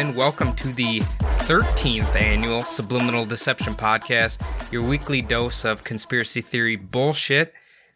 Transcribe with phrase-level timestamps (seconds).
[0.00, 1.00] And welcome to the
[1.44, 4.40] 13th annual Subliminal Deception Podcast,
[4.72, 7.52] your weekly dose of conspiracy theory bullshit.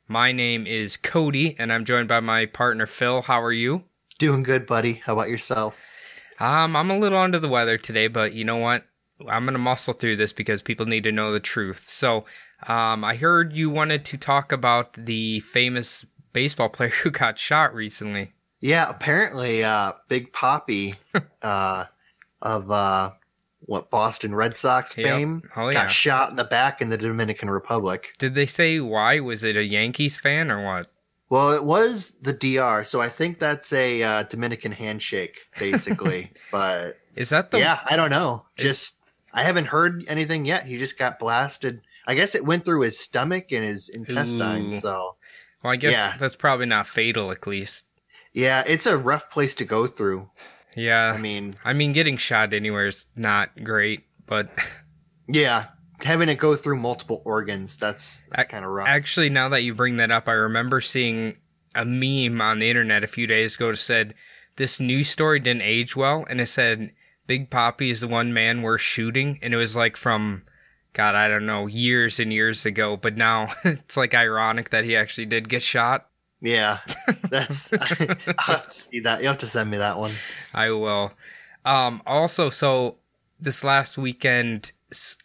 [0.07, 3.23] My name is Cody, and I'm joined by my partner Phil.
[3.23, 3.85] How are you?
[4.19, 5.01] Doing good, buddy.
[5.07, 5.83] How about yourself?
[6.39, 8.85] Um, I'm a little under the weather today, but you know what?
[9.27, 11.79] I'm gonna muscle through this because people need to know the truth.
[11.79, 12.27] So,
[12.69, 17.75] um, I heard you wanted to talk about the famous baseball player who got shot
[17.75, 18.35] recently.
[18.61, 20.97] Yeah, apparently, uh, Big Poppy,
[21.43, 21.85] uh,
[22.45, 23.11] of, uh,
[23.67, 25.07] what, Boston Red Sox Yep.
[25.07, 25.85] fame, Oh, yeah.
[25.85, 28.13] got shot in the back in the Dominican Republic.
[28.19, 29.19] Did they say why?
[29.21, 30.87] Was it a Yankees fan or what?
[31.31, 36.31] Well, it was the DR, so I think that's a uh, Dominican handshake, basically.
[36.53, 38.45] but Is that the yeah, I don't know.
[38.57, 38.99] Just
[39.33, 40.67] I haven't heard anything yet.
[40.67, 41.81] He just got blasted.
[42.07, 44.75] I guess it went through his stomach and his intestines.
[44.75, 44.81] Ooh.
[44.81, 45.17] So
[45.63, 46.17] Well, I guess Yeah.
[46.19, 47.87] that's probably not fatal, at least.
[48.35, 50.29] yeah, it's a rough place to go through.
[50.77, 51.13] Yeah.
[51.15, 54.51] I mean, I mean, getting shot anywhere is not great, but
[55.29, 55.67] Yeah,
[56.01, 58.89] having it go through multiple organs, that's, that's kind of rough.
[58.89, 61.37] actually, now that you bring that up, I remember seeing
[61.75, 64.15] a meme on the internet a few days ago that said
[64.57, 66.93] this news story didn't age well, and it said
[67.27, 70.45] Big Poppy is the one man we're shooting, and it was like from,
[70.93, 74.95] God, I don't know, years and years ago, but now it's like ironic that he
[74.97, 76.09] actually did get shot.
[76.45, 76.79] Yeah,
[77.31, 77.73] that's.
[77.73, 79.23] I'll have to see that.
[79.23, 80.13] You have to send me that one.
[80.53, 81.13] I will.
[81.65, 82.97] Um, also, so
[83.41, 84.73] this last weekend,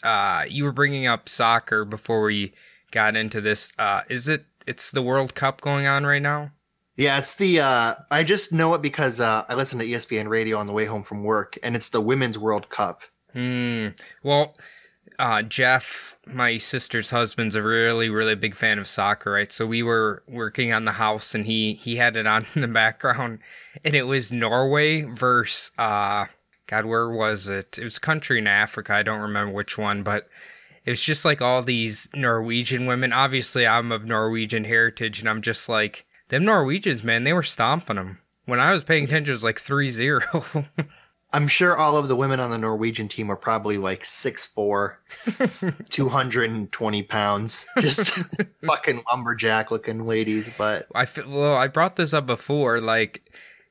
[0.04, 2.54] uh, you were bringing up soccer before we
[2.92, 3.74] got into this.
[3.78, 4.46] Uh, is it?
[4.66, 6.52] It's the World Cup going on right now.
[6.96, 7.60] Yeah, it's the.
[7.62, 10.86] uh I just know it because uh I listen to ESPN radio on the way
[10.86, 13.04] home from work, and it's the Women's World Cup.
[13.34, 13.90] Hmm.
[14.24, 14.56] Well,
[15.20, 19.52] uh, Jeff, my sister's husband's a really, really big fan of soccer, right?
[19.52, 22.68] So we were working on the house, and he he had it on in the
[22.68, 23.40] background,
[23.84, 26.26] and it was Norway versus uh,
[26.68, 27.78] God, where was it?
[27.78, 28.94] It was country in Africa.
[28.94, 30.30] I don't remember which one, but
[30.86, 33.12] it was just like all these Norwegian women.
[33.12, 37.26] Obviously, I'm of Norwegian heritage, and I'm just like them Norwegians, man.
[37.26, 38.20] They were stomping them.
[38.46, 40.70] When I was paying attention, it was like 3-0.
[41.32, 44.96] I'm sure all of the women on the Norwegian team are probably like 6'4",
[45.90, 48.10] 220 pounds, just
[48.66, 50.58] fucking lumberjack looking ladies.
[50.58, 52.82] But I feel, well, I brought this up before.
[52.82, 53.24] Like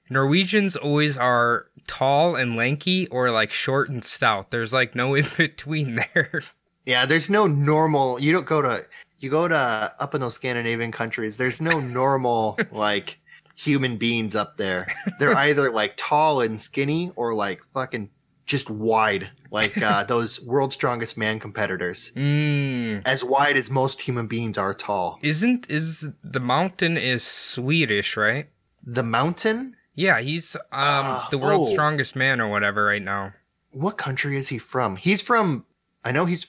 [0.09, 4.51] Norwegians always are tall and lanky, or like short and stout.
[4.51, 6.43] There's like no in between there.
[6.87, 8.21] Yeah, there's no normal.
[8.21, 8.85] You don't go to
[9.19, 11.37] you go to up in those Scandinavian countries.
[11.37, 13.19] There's no normal like
[13.59, 14.87] human beings up there.
[15.19, 18.11] They're either like tall and skinny or like fucking
[18.47, 22.13] just wide, like uh, those world's strongest man competitors.
[22.17, 23.03] Mm.
[23.05, 25.19] As wide as most human beings are tall.
[25.23, 28.49] Isn't is the mountain is Swedish, right?
[28.83, 29.77] The mountain.
[29.95, 31.73] Yeah, he's um Ah, the world's oh.
[31.73, 33.35] strongest man or whatever right now.
[33.73, 34.97] What country is he from?
[34.97, 35.67] He's from.
[36.05, 36.47] I know he's.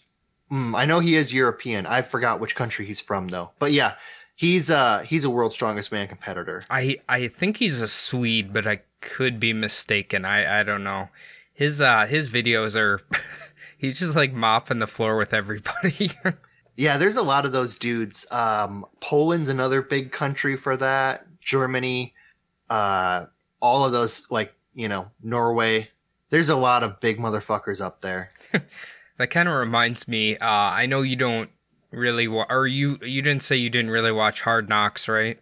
[0.51, 1.85] Mm, I know he is European.
[1.85, 3.51] I forgot which country he's from though.
[3.59, 3.95] But yeah,
[4.39, 6.63] he's uh he's a world's strongest man competitor.
[6.69, 10.23] I I think he's a Swede, but I could be mistaken.
[10.23, 11.09] I I don't know.
[11.53, 13.01] His uh his videos are
[13.77, 16.09] he's just like mopping the floor with everybody.
[16.75, 18.25] Yeah, there's a lot of those dudes.
[18.31, 21.27] Um, Poland's another big country for that.
[21.41, 22.13] Germany,
[22.69, 23.25] uh,
[23.59, 25.89] all of those, like, you know, Norway.
[26.29, 28.29] There's a lot of big motherfuckers up there.
[29.17, 30.37] That kind of reminds me.
[30.37, 31.49] Uh, I know you don't
[31.91, 35.39] really, wa- or you you didn't say you didn't really watch Hard Knocks, right?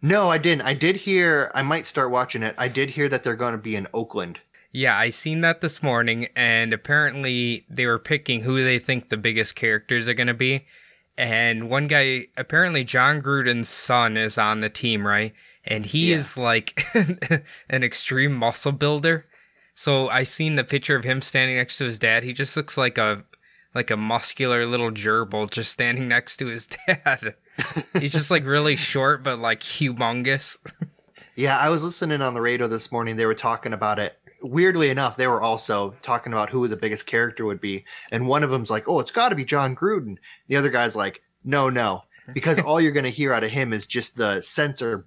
[0.00, 0.62] No, I didn't.
[0.62, 2.54] I did hear, I might start watching it.
[2.58, 4.40] I did hear that they're going to be in Oakland.
[4.72, 9.16] Yeah, I seen that this morning, and apparently they were picking who they think the
[9.16, 10.66] biggest characters are going to be.
[11.18, 15.34] And one guy, apparently Jon Gruden's son, is on the team, right?
[15.64, 16.16] And he Yeah.
[16.16, 16.82] is like
[17.70, 19.26] an extreme muscle builder.
[19.74, 22.24] So I seen the picture of him standing next to his dad.
[22.24, 23.24] He just looks like a
[23.74, 27.34] like a muscular little gerbil just standing next to his dad.
[27.98, 30.58] He's just like really short but like humongous.
[31.34, 33.16] Yeah, I was listening on the radio this morning.
[33.16, 34.18] They were talking about it.
[34.42, 37.84] Weirdly enough, they were also talking about who the biggest character would be.
[38.10, 40.16] And one of them's like, oh, it's got to be Jon Gruden.
[40.48, 42.02] The other guy's like, no, no.
[42.34, 45.06] Because all you're going to hear out of him is just the sensor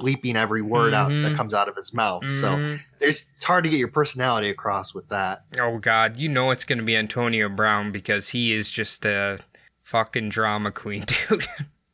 [0.00, 1.22] bleeping every word out Mhm.
[1.22, 2.26] that comes out of his mouth.
[2.26, 2.80] So Mhm.
[2.98, 5.44] there's it's hard to get your personality across with that.
[5.60, 9.38] Oh God, you know it's gonna be Antonio Brown because he is just a
[9.84, 11.46] fucking drama queen, dude.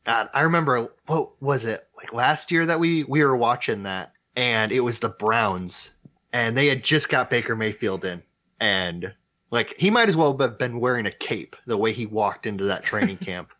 [0.05, 4.13] God, I remember what was it like last year that we we were watching that,
[4.35, 5.91] and it was the Browns,
[6.31, 8.23] and they had just got Baker Mayfield in,
[8.59, 9.13] and
[9.51, 12.63] like he might as well have been wearing a cape the way he walked into
[12.65, 13.51] that training camp.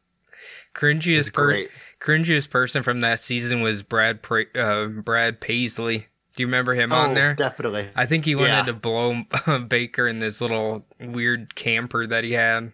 [0.74, 1.72] Cringiest per- great.
[2.00, 6.08] Cringiest person from that season was Brad pra- uh, Brad Paisley.
[6.36, 7.34] Do you remember him on Oh, there?
[7.34, 7.90] definitely.
[7.96, 8.64] I think he wanted Yeah.
[8.66, 9.24] to blow
[9.68, 12.74] Baker in this little weird camper that he had.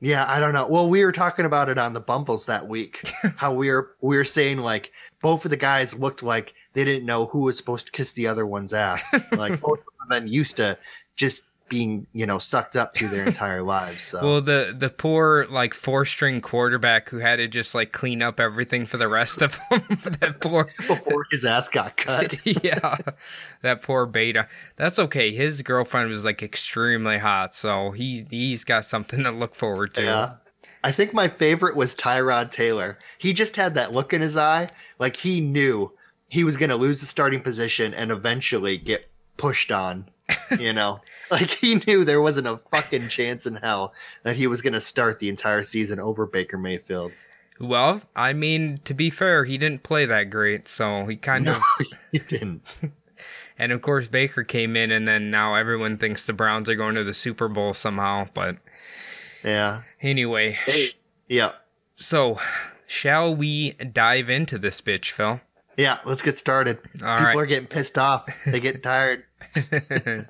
[0.00, 0.66] Yeah, I don't know.
[0.68, 3.02] Well, we were talking about it on the Bumbles that week.
[3.36, 4.92] how we were we were saying like
[5.22, 8.26] both of the guys looked like they didn't know who was supposed to kiss the
[8.28, 9.12] other one's ass.
[9.36, 10.78] like both of them used to
[11.16, 14.02] just being you know sucked up through their entire lives.
[14.02, 18.22] So Well, the the poor like four string quarterback who had to just like clean
[18.22, 19.80] up everything for the rest of them.
[19.88, 22.34] that poor, before his ass got cut.
[22.64, 22.96] yeah,
[23.62, 24.46] that poor beta.
[24.76, 25.32] That's okay.
[25.32, 30.02] His girlfriend was like extremely hot, so he he's got something to look forward to.
[30.02, 30.34] Yeah.
[30.82, 32.98] I think my favorite was Tyrod Taylor.
[33.16, 34.68] He just had that look in his eye,
[34.98, 35.92] like he knew
[36.28, 39.08] he was going to lose the starting position and eventually get
[39.38, 40.10] pushed on.
[40.58, 41.00] You know,
[41.30, 43.92] like he knew there wasn't a fucking chance in hell
[44.22, 47.12] that he was going to start the entire season over Baker Mayfield.
[47.60, 51.52] Well, I mean, to be fair, he didn't play that great, so he kind No,
[51.56, 51.62] of.
[52.12, 52.62] he didn't.
[53.56, 56.96] And of course, Baker came in, and then now everyone thinks the Browns are going
[56.96, 58.26] to the Super Bowl somehow.
[58.34, 58.56] But
[59.44, 59.82] Yeah.
[60.02, 60.86] anyway, Hey.
[61.28, 61.52] Yeah.
[61.94, 62.40] so
[62.88, 65.40] shall we dive into this bitch, Phil?
[65.76, 65.98] Yeah.
[66.04, 66.78] Let's get started.
[67.04, 67.36] All People right.
[67.36, 68.26] are getting pissed off.
[68.44, 69.22] They get tired.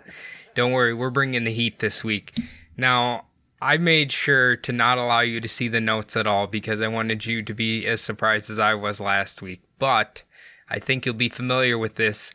[0.55, 2.39] Don't worry, we're bringing the heat this week.
[2.77, 3.27] Now,
[3.61, 6.89] I made sure to not allow you to see the notes at all because I
[6.89, 9.63] wanted you to be as surprised as I was last week.
[9.79, 10.23] But
[10.69, 12.33] I think you'll be familiar with this.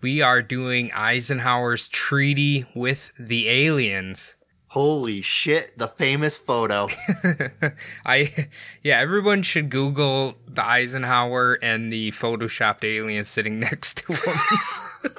[0.00, 4.36] We are doing Eisenhower's treaty with the aliens.
[4.68, 5.76] Holy shit.
[5.76, 6.88] The famous photo.
[8.06, 8.48] I
[8.82, 15.12] yeah, everyone should Google the Eisenhower and the photoshopped alien sitting next to him.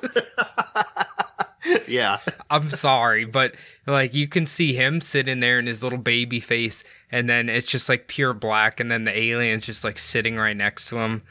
[1.88, 2.20] Yeah.
[2.50, 3.56] I'm sorry, but
[3.88, 7.66] like you can see him sitting there in his little baby face, and then it's
[7.66, 11.24] just like pure black, and then the alien's just like sitting right next to him.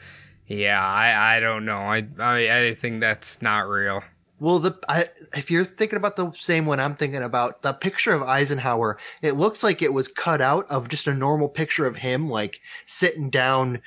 [0.47, 1.77] Yeah, I I don't know.
[1.77, 4.03] I I, I think that's not real.
[4.41, 5.05] Well, the I,
[5.37, 9.33] if you're thinking about the same one I'm thinking about, the picture of Eisenhower, it
[9.33, 13.29] looks like it was cut out of just a normal picture of him, like sitting
[13.29, 13.81] down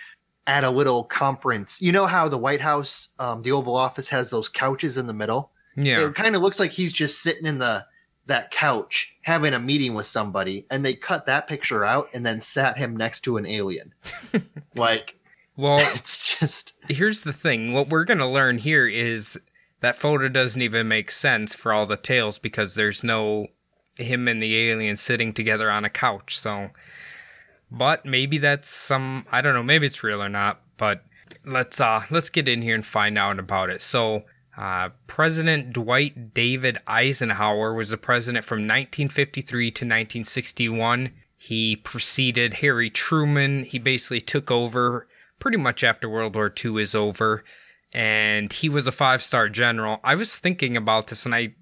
[0.47, 1.81] at a little conference.
[1.83, 5.12] You know how the White House, um, the Oval Office, has those couches in the
[5.12, 5.51] middle.
[5.76, 7.87] Yeah, It kind of looks like he's just sitting in the
[8.26, 12.41] that couch having a meeting with somebody, and they cut that picture out and then
[12.41, 13.93] sat him next to an alien.
[14.76, 15.17] like
[15.56, 17.73] well, it's just here's the thing.
[17.73, 19.38] What we're gonna learn here is
[19.81, 23.49] that photo doesn't even make sense for all the tales because there's no
[23.97, 26.38] him and the alien sitting together on a couch.
[26.38, 26.70] So,
[27.70, 29.62] but maybe that's some I don't know.
[29.62, 30.61] Maybe it's real or not.
[30.77, 31.05] But
[31.44, 33.81] let's uh let's get in here and find out about it.
[33.81, 34.25] So.
[34.56, 41.11] Uh, president Dwight David Eisenhower was the president from 1953 to 1961.
[41.37, 43.65] He preceded Harry Truman.
[43.65, 45.08] He basically took over
[45.41, 47.44] pretty much after World War II is over,
[47.93, 50.01] and he was a five star general.
[50.05, 51.55] I was thinking about this, and I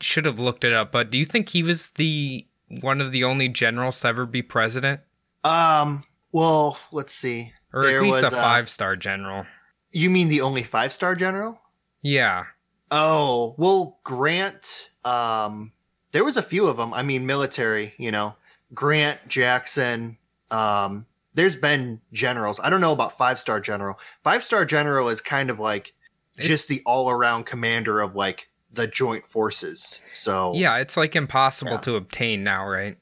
[0.00, 0.90] should have looked it up.
[0.90, 2.46] But do you think he was the
[2.80, 5.00] one of the only generals to ever be president,
[5.44, 6.04] um.
[6.30, 7.52] Well, let's see.
[7.72, 9.46] or There at least was, a uh, five star general?
[9.90, 11.58] You mean the only five star general?
[12.02, 12.44] Yeah,
[12.90, 15.72] Oh, well, Grant, um,
[16.12, 16.94] there was a few of them.
[16.94, 18.34] I mean, military, you know,
[18.72, 20.16] Grant, Jackson,
[20.50, 22.58] um, there's been generals.
[22.60, 23.98] I don't know about five star general.
[24.24, 25.92] Five star general is kind of like
[26.38, 30.00] It- just the all around commander of like the joint forces.
[30.14, 30.78] So yeah.
[30.78, 31.78] It's like impossible Yeah.
[31.80, 32.96] to obtain now, right?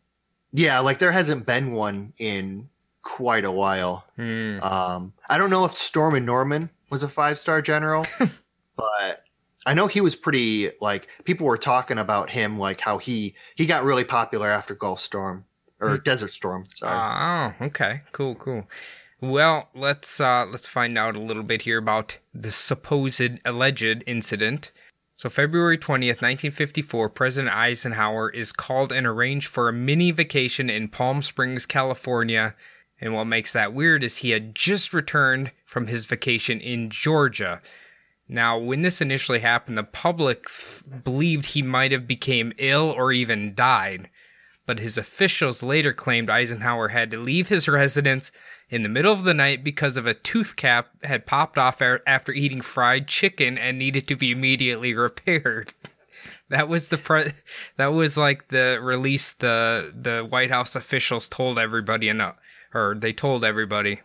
[0.53, 2.71] yeah, like there hasn't been one in
[3.03, 4.05] quite a while.
[4.17, 4.59] Hmm.
[4.63, 8.05] Um, I don't know if Stormin' Norman was a five star general,
[8.77, 9.25] but
[9.67, 13.67] I know he was pretty like people were talking about him like how he he
[13.67, 15.45] got really popular after Gulf Storm
[15.81, 16.65] or Desert Storm.
[16.75, 16.93] Sorry.
[16.95, 18.03] Oh, okay.
[18.13, 18.69] Cool, cool.
[19.21, 24.73] Well, let's uh let's find out a little bit here about the supposed alleged incident.
[25.17, 30.89] So February 20th, 1954, President Eisenhower is called and arranged for a mini vacation in
[30.89, 32.55] Palm Springs, California.
[33.01, 37.63] And what makes that weird is he had just returned from his vacation in Georgia.
[38.29, 43.13] Now, when this initially happened, the public f- believed he might have became ill or
[43.13, 44.11] even died
[44.67, 48.33] but his officials later claimed Eisenhower had to leave his residence
[48.69, 52.01] in the middle of the night because of a tooth cap had popped off a-
[52.07, 55.73] after eating fried chicken and needed to be immediately repaired.
[56.49, 57.33] That was the pre-
[57.77, 62.35] that was like the release the the White House officials told everybody and uh,
[62.73, 64.03] or they told everybody.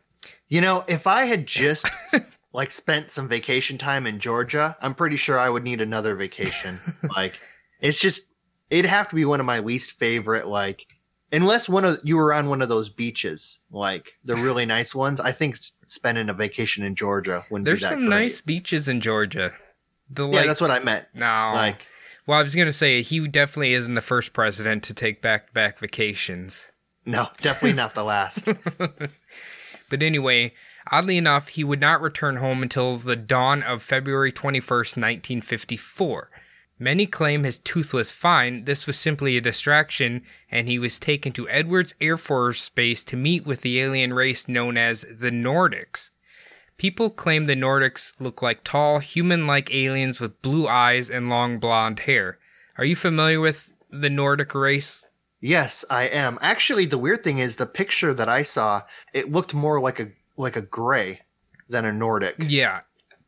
[0.47, 1.87] You know, if I had just
[2.53, 6.79] like spent some vacation time in Georgia, I'm pretty sure I would need another vacation.
[7.15, 7.39] like
[7.79, 8.34] it's just
[8.70, 10.86] it'd have to be one of my least favorite like
[11.31, 15.20] unless one of you were on one of those beaches, like the really nice ones.
[15.20, 18.10] I think spending a vacation in Georgia wouldn't There's some great.
[18.10, 19.53] nice beaches in Georgia.
[20.10, 21.05] The Yeah, like that's what I meant.
[21.13, 21.51] no.
[21.55, 21.86] Like
[22.27, 25.79] well, I was gonna say he definitely isn't the first president to take back back
[25.79, 26.70] vacations.
[27.05, 28.48] no, definitely not the last.
[29.89, 30.53] But anyway,
[30.91, 36.29] oddly enough, he would not return home until the dawn of February 21st, 1954.
[36.79, 41.31] Many claim his tooth was fine, this was simply a distraction, and he was taken
[41.33, 46.09] to Edwards Air Force Base to meet with the alien race known as the Nordics.
[46.77, 51.59] People claim the Nordics look like tall, human like aliens with blue eyes and long
[51.59, 52.39] blonde hair.
[52.79, 55.07] Are you familiar with the Nordic race?
[55.39, 56.39] Yes, I am.
[56.41, 58.81] Actually, the weird thing is the picture that I saw,
[59.13, 61.21] it looked more like a like a gray
[61.69, 62.35] than a Nordic.
[62.39, 62.81] Yeah,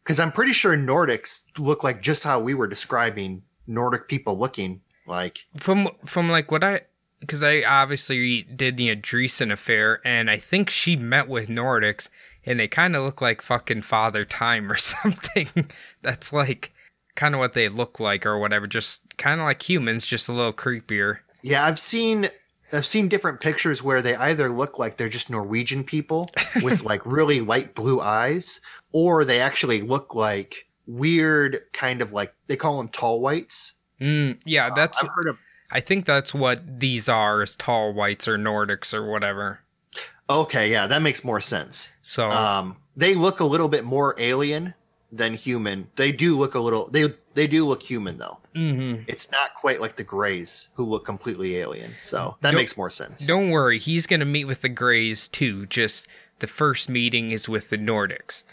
[0.03, 4.81] Because I'm pretty sure Nordics look like just how we were describing Nordic people looking
[5.07, 5.45] like.
[5.57, 6.81] from from like what I
[7.19, 12.09] because I obviously did the Andreasson affair, and I think she met with Nordics,
[12.45, 15.47] and they kind of look like fucking Father Time or something.
[16.01, 16.73] That's like
[17.15, 20.33] kind of what they look like or whatever, just kind of like humans, just a
[20.33, 21.19] little creepier.
[21.41, 22.27] Yeah, I've seen
[22.73, 26.29] I've seen different pictures where they either look like they're just Norwegian people
[26.61, 28.59] with like really light blue eyes,
[28.91, 33.73] or they actually look like weird kind of like they call them tall whites.
[34.01, 35.37] Mm, yeah, that's I've heard of
[35.71, 39.61] I think that's what these are, is tall whites or Nordics or whatever.
[40.29, 41.93] Okay, yeah, that makes more sense.
[42.01, 44.75] So Um, they look a little bit more alien
[45.11, 45.89] than human.
[45.95, 46.89] They do look a little.
[46.89, 48.37] They they do look human though.
[48.55, 49.03] mhm.
[49.07, 51.91] It's not quite like the Greys who look completely alien.
[52.01, 53.25] So that Don't- makes more sense.
[53.25, 55.65] Don't worry, he's going to meet with the Greys too.
[55.65, 56.07] Just
[56.39, 58.43] the first meeting is with the Nordics.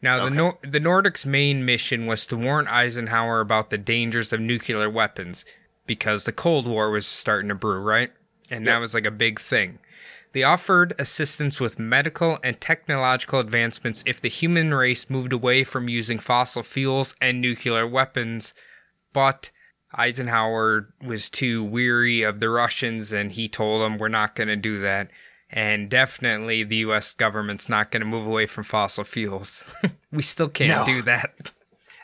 [0.00, 4.40] Now, the Nor- the Nordics' main mission was to warn Eisenhower about the dangers of
[4.40, 5.44] nuclear weapons
[5.86, 8.10] because the Cold War was starting to brew, right?
[8.50, 9.78] And that was like a big thing.
[10.32, 15.88] They offered assistance with medical and technological advancements if the human race moved away from
[15.88, 18.54] using fossil fuels and nuclear weapons,
[19.12, 19.50] but
[19.94, 24.56] Eisenhower was too weary of the Russians and he told them we're not going to
[24.56, 25.10] do that.
[25.50, 29.74] And definitely the US government's not going to move away from fossil fuels.
[30.10, 30.94] we still can't No.
[30.94, 31.52] do that.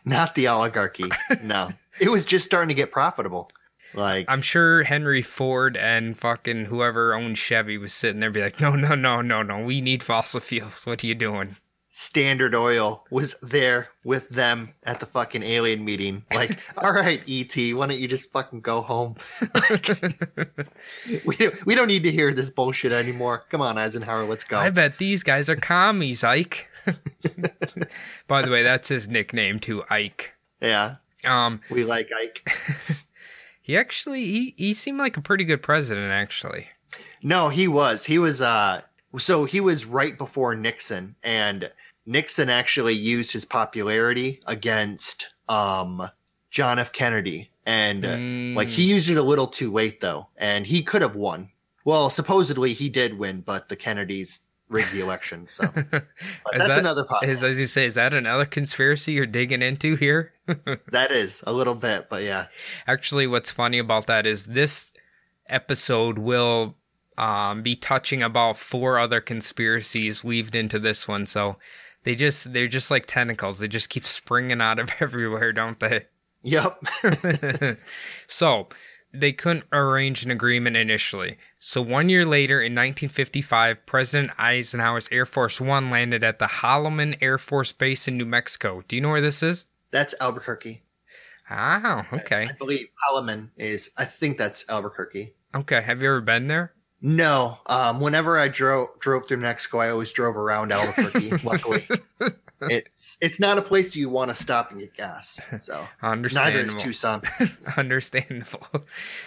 [0.04, 1.10] Not the oligarchy.
[1.42, 3.50] no, it was just starting to get profitable.
[3.94, 8.60] Like I'm sure Henry Ford and fucking whoever owned Chevy was sitting there be like,
[8.60, 10.86] no, no, no, no, no, we need fossil fuels.
[10.86, 11.56] What are you doing?
[11.90, 16.24] Standard Oil was there with them at the fucking alien meeting.
[16.32, 19.16] Like, all right, ET, why don't you just fucking go home?
[21.26, 23.44] we don't, we don't need to hear this bullshit anymore.
[23.50, 24.58] Come on, Eisenhower, let's go.
[24.58, 26.68] I bet these guys are commies, Ike.
[28.28, 30.34] By the way, that's his nickname too, Ike.
[30.60, 30.96] yeah,
[31.28, 32.48] Um, we like Ike.
[33.68, 36.66] He actually he, he seemed like a pretty good president, actually.
[37.22, 38.04] No, he was.
[38.04, 38.80] He was uh
[39.18, 41.70] so he was right before Nixon and
[42.06, 46.10] Nixon actually used his popularity against um
[46.50, 48.54] John F Kennedy and uh, Mm.
[48.56, 51.50] like he used it a little too late though and he could have won.
[51.84, 56.04] Well, supposedly he did win, but the Kennedys rigged the election, so that's
[56.52, 57.28] that- another podcast.
[57.28, 60.32] Is, as you say, is that another conspiracy you're digging into here?
[60.46, 62.46] that is a little bit, but yeah.
[62.86, 64.92] Actually, what's funny about that is this
[65.48, 66.76] episode will
[67.16, 71.26] um, be touching about four other conspiracies weaved into this one.
[71.26, 71.56] So
[72.04, 73.58] they just they're just like tentacles.
[73.58, 76.06] They just keep springing out of everywhere, don't they?
[76.42, 76.82] Yep.
[78.28, 78.68] So
[79.12, 81.38] they couldn't arrange an agreement initially.
[81.58, 87.16] So one year later, in 1955, President Eisenhower's Air Force One landed at the Holloman
[87.20, 88.82] Air Force Base in New Mexico.
[88.86, 89.66] Do you know where this is?
[89.90, 90.82] that's Albuquerque.
[91.50, 95.32] Ah, okay, I believe Holloman is I think that's Albuquerque.
[95.54, 95.80] okay.
[95.80, 96.74] Have you ever been there?
[97.00, 97.58] No.
[97.66, 101.38] Um, whenever I drove drove through Mexico, I always drove around Albuquerque.
[101.44, 101.88] luckily,
[102.62, 105.40] it's it's not a place you want to stop and get gas.
[105.60, 106.58] So understandable.
[106.58, 107.22] neither is Tucson.
[107.76, 108.84] Understandable.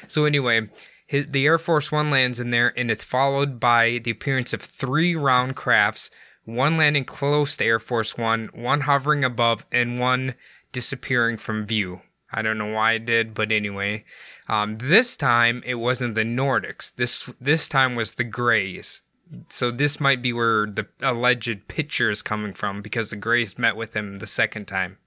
[0.07, 0.69] So anyway,
[1.07, 4.61] his, the Air Force One lands in there, and it's followed by the appearance of
[4.61, 6.09] three round crafts,
[6.45, 10.35] one landing close to Air Force One, one hovering above, and one
[10.71, 12.01] disappearing from view.
[12.33, 14.05] I don't know why it did, but anyway,
[14.47, 16.95] um, this time it wasn't the Nordics.
[16.95, 19.03] This this time was the Greys.
[19.50, 23.75] So this might be where the alleged picture is coming from because the Greys met
[23.75, 24.97] with him the second time.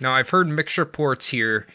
[0.00, 1.66] Now I've heard mixed reports here.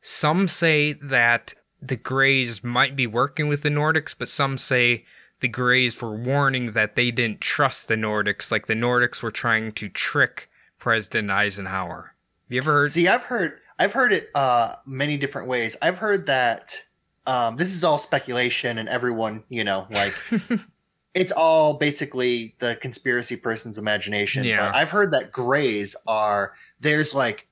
[0.00, 5.04] Some say that the Greys might be working with the Nordics, but some say
[5.40, 9.72] the Greys were warning that they didn't trust the Nordics, like the Nordics were trying
[9.72, 12.14] to trick President Eisenhower.
[12.46, 12.90] Have you ever heard?
[12.90, 15.76] See, I've heard I've heard it uh, many different ways.
[15.82, 16.80] I've heard that
[17.26, 20.14] um, this is all speculation, and everyone, you know, like
[21.14, 24.44] it's all basically the conspiracy person's imagination.
[24.44, 24.66] Yeah.
[24.66, 27.46] But I've heard that grays are there's like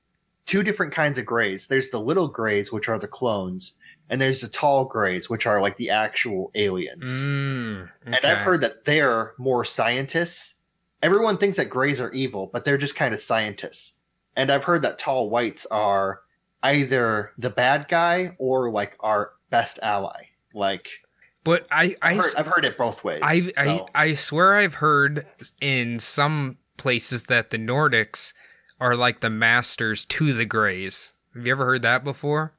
[0.45, 1.67] two different kinds of grays.
[1.67, 3.73] There's the little grays, which are the clones,
[4.09, 7.23] and there's the tall grays, which are like the actual aliens.
[7.23, 10.55] Mm, And I've heard that they're more scientists.
[11.01, 13.93] Everyone thinks that grays are evil, but they're just kind of scientists.
[14.35, 16.21] And I've heard that tall whites are
[16.63, 20.29] either the bad guy or like our best ally.
[20.53, 21.02] Like
[21.43, 23.19] But I, I, I've heard, I've heard it both ways.
[23.21, 23.51] I, so.
[23.93, 25.25] I, I swear I've heard
[25.59, 28.33] in some places that the Nordics
[28.79, 31.13] are like the masters to the Greys.
[31.35, 32.53] Have you ever heard that before?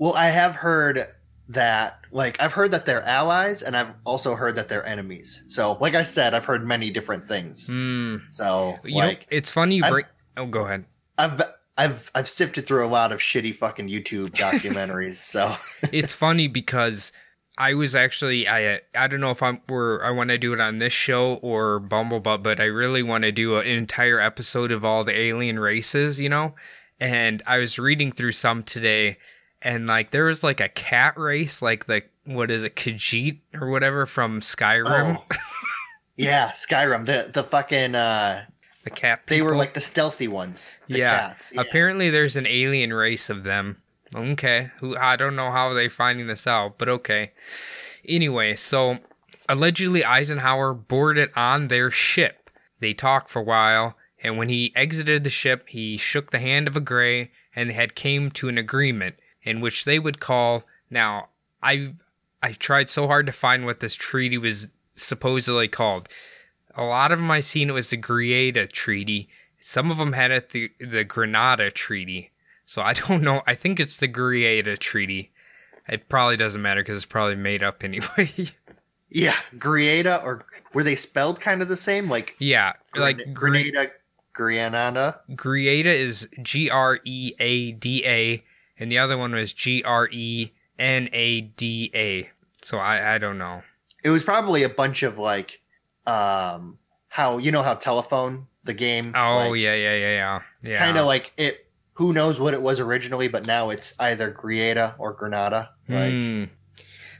[0.00, 1.06] well, I have heard
[1.50, 2.00] that.
[2.10, 5.44] Like I've heard that they're allies, and I've also heard that they're enemies.
[5.46, 7.68] So, like I said, I've heard many different things.
[7.68, 8.16] Hmm.
[8.30, 10.06] So, You know, like it's funny you break.
[10.36, 10.86] Oh, go ahead.
[11.18, 11.40] I've
[11.76, 15.16] I've I've sifted through a lot of shitty fucking YouTube documentaries.
[15.16, 15.54] so.
[15.92, 17.12] it's funny because
[17.60, 20.60] I was actually I I don't know if I'm where I want to do it
[20.60, 24.82] on this show or Bumblebutt, but I really want to do an entire episode of
[24.82, 26.54] all the alien races, you know.
[26.98, 29.18] And I was reading through some today,
[29.60, 33.68] and like there was like a cat race, like the what is it, Khajiit or
[33.68, 35.36] whatever from Skyrim, Oh.
[36.16, 37.04] yeah, Skyrim.
[37.04, 38.46] The the fucking uh
[38.84, 39.26] the cat.
[39.26, 40.72] they were like the stealthy ones.
[40.88, 41.28] The yeah.
[41.28, 41.52] cats.
[41.54, 41.60] Yeah.
[41.60, 43.82] Apparently, there's an alien race of them.
[44.14, 47.32] Okay, who I don't know how they finding this out, but okay.
[48.04, 48.98] Anyway, so
[49.48, 52.50] allegedly Eisenhower boarded on their ship.
[52.80, 56.66] They talked for a while, and when he exited the ship, he shook the hand
[56.66, 60.64] of a gray, and they had came to an agreement in which they would call.
[60.90, 61.28] Now,
[61.62, 61.94] I
[62.42, 66.08] I tried so hard to find what this treaty was supposedly called.
[66.74, 69.28] A lot of them I seen it was the Greada Treaty.
[69.58, 72.29] Some of them had it the the Granada Treaty.
[72.70, 73.42] So I don't know.
[73.48, 75.32] I think it's the Greada Treaty.
[75.88, 78.30] It probably doesn't matter because it's probably made up anyway.
[79.10, 82.08] yeah, Grenada or were they spelled kind of the same?
[82.08, 83.90] Like yeah, like Gren- Gre- Grenada,
[84.32, 85.20] Grenada.
[85.32, 88.44] Greada is G R E A D A,
[88.78, 92.30] and the other one was G R E N A D A.
[92.62, 93.64] So I I don't know.
[94.04, 95.60] It was probably a bunch of like,
[96.06, 96.78] um,
[97.08, 99.12] how you know how telephone the game.
[99.16, 100.78] Oh like, yeah yeah yeah yeah yeah.
[100.78, 101.66] kind of like it.
[102.00, 105.72] Who knows what it was originally, but now it's either Grenada or Granada.
[105.86, 106.44] Hmm.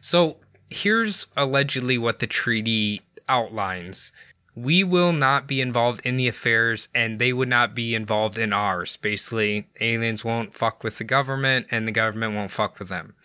[0.01, 0.39] So
[0.71, 4.11] here's allegedly what the treaty outlines.
[4.55, 8.55] We will not be involved in the affairs and they would not be involved in
[8.55, 8.97] ours.
[8.97, 13.17] Basically, aliens won't fuck with the government and the government won't fuck with them.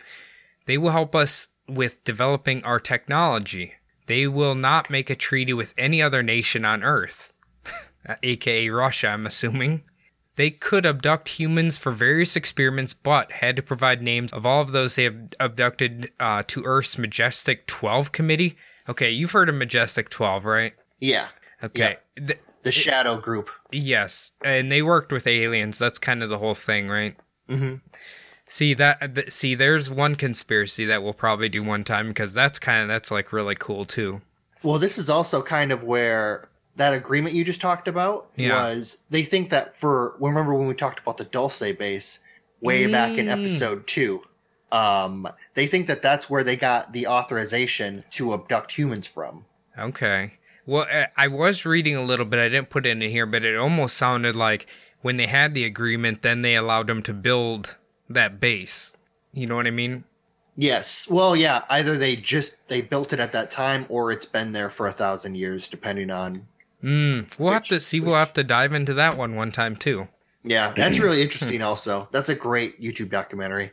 [0.66, 3.72] They will help us with developing our technology.
[4.08, 7.32] They will not make a treaty with any other nation on Earth,
[8.22, 9.84] aka Russia, I'm assuming.
[10.36, 14.72] They could abduct humans for various experiments, but had to provide names of all of
[14.72, 18.56] those they have abducted uh, to Earth's Majestic 12 Committee.
[18.88, 20.72] Okay, you've heard of Majestic 12, right?
[21.00, 21.28] yeah,
[21.64, 21.96] Okay.
[22.16, 23.48] Th- the Shadow Group.
[23.72, 25.78] yes, and they worked with aliens.
[25.78, 27.16] That's kind of the whole thing, right?
[27.48, 27.80] Mhm.
[28.48, 29.14] See that?
[29.14, 32.88] Th- see, there's one conspiracy that we'll probably do one time because that's kind of
[32.88, 34.20] that's like really cool too.
[34.62, 38.52] Well, this is also kind of where that agreement you just talked about Yeah.
[38.52, 38.98] was.
[39.10, 42.20] They think that for remember when we talked about the Dulce base
[42.60, 43.18] way back Mm.
[43.18, 44.22] in episode two.
[44.72, 49.44] Um, they think that that's where they got the authorization to abduct humans from.
[49.78, 50.34] Okay.
[50.66, 52.40] Well, I- I was reading a little bit.
[52.40, 54.66] I didn't put it in here, but it almost sounded like
[55.02, 57.76] when they had the agreement, then they allowed them to build
[58.10, 58.96] that base.
[59.32, 60.04] You know what I mean?
[60.56, 61.06] Yes.
[61.08, 61.62] Well, yeah.
[61.68, 64.92] Either they just they built it at that time, or it's been there for a
[64.92, 66.48] thousand years, depending on.
[66.86, 67.98] Mm, we'll have to see.
[67.98, 70.06] We'll have to dive into that one one time too.
[70.44, 71.60] Yeah, that's really interesting.
[71.60, 73.72] Also, that's a great YouTube documentary.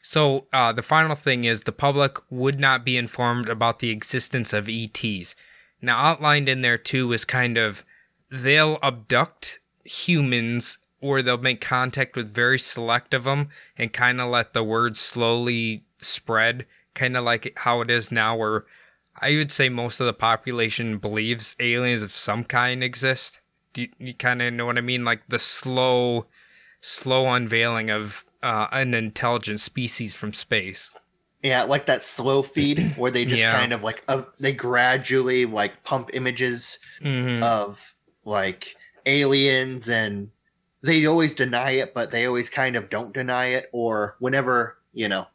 [0.00, 4.52] So uh, the final thing is the public would not be informed about the existence
[4.52, 5.34] of ETs.
[5.80, 7.84] Now outlined in there too is kind of
[8.30, 14.30] they'll abduct humans or they'll make contact with very select of them and kind of
[14.30, 18.64] let the word slowly spread, kind of like how it is now where
[19.22, 23.40] I would say most of the population believes aliens of some kind exist.
[23.72, 25.04] Do you, you kind of know what I mean?
[25.04, 26.26] Like the slow
[26.80, 30.98] slow unveiling of uh, an intelligent species from space.
[31.42, 33.56] Yeah, like that slow feed where they just Yeah.
[33.56, 37.42] kind of like uh, they gradually like pump images Mhm.
[37.42, 40.30] of like aliens and
[40.82, 43.70] they always deny it, but they always kind of don't deny it.
[43.72, 45.26] Or whenever you know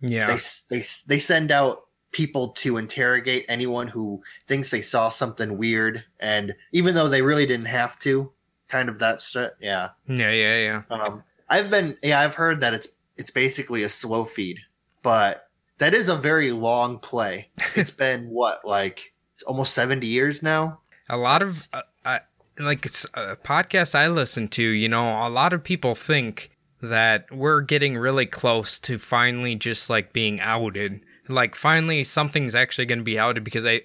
[0.00, 0.26] yeah.
[0.26, 0.38] they
[0.70, 6.54] they they send out people to interrogate anyone who thinks they saw something weird, and
[6.72, 8.30] even though they really didn't have to,
[8.68, 9.52] kind of that stuff.
[9.60, 10.96] Yeah, yeah, yeah, yeah.
[10.96, 14.58] um, I've been yeah I've heard that it's it's basically a slow feed,
[15.02, 15.44] but
[15.78, 17.50] that is a very long play.
[17.76, 19.12] It's been what like
[19.46, 20.80] almost seventy years now.
[21.08, 22.18] A lot of uh, uh,
[22.58, 27.26] like it's a podcast I listen to, you know, a lot of people think that
[27.30, 31.00] we're getting really close to finally just like being outed.
[31.28, 33.82] Like finally something's actually going to be outed because I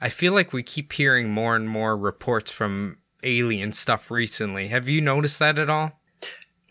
[0.00, 4.68] I feel like we keep hearing more and more reports from alien stuff recently.
[4.68, 6.00] Have you noticed that at all?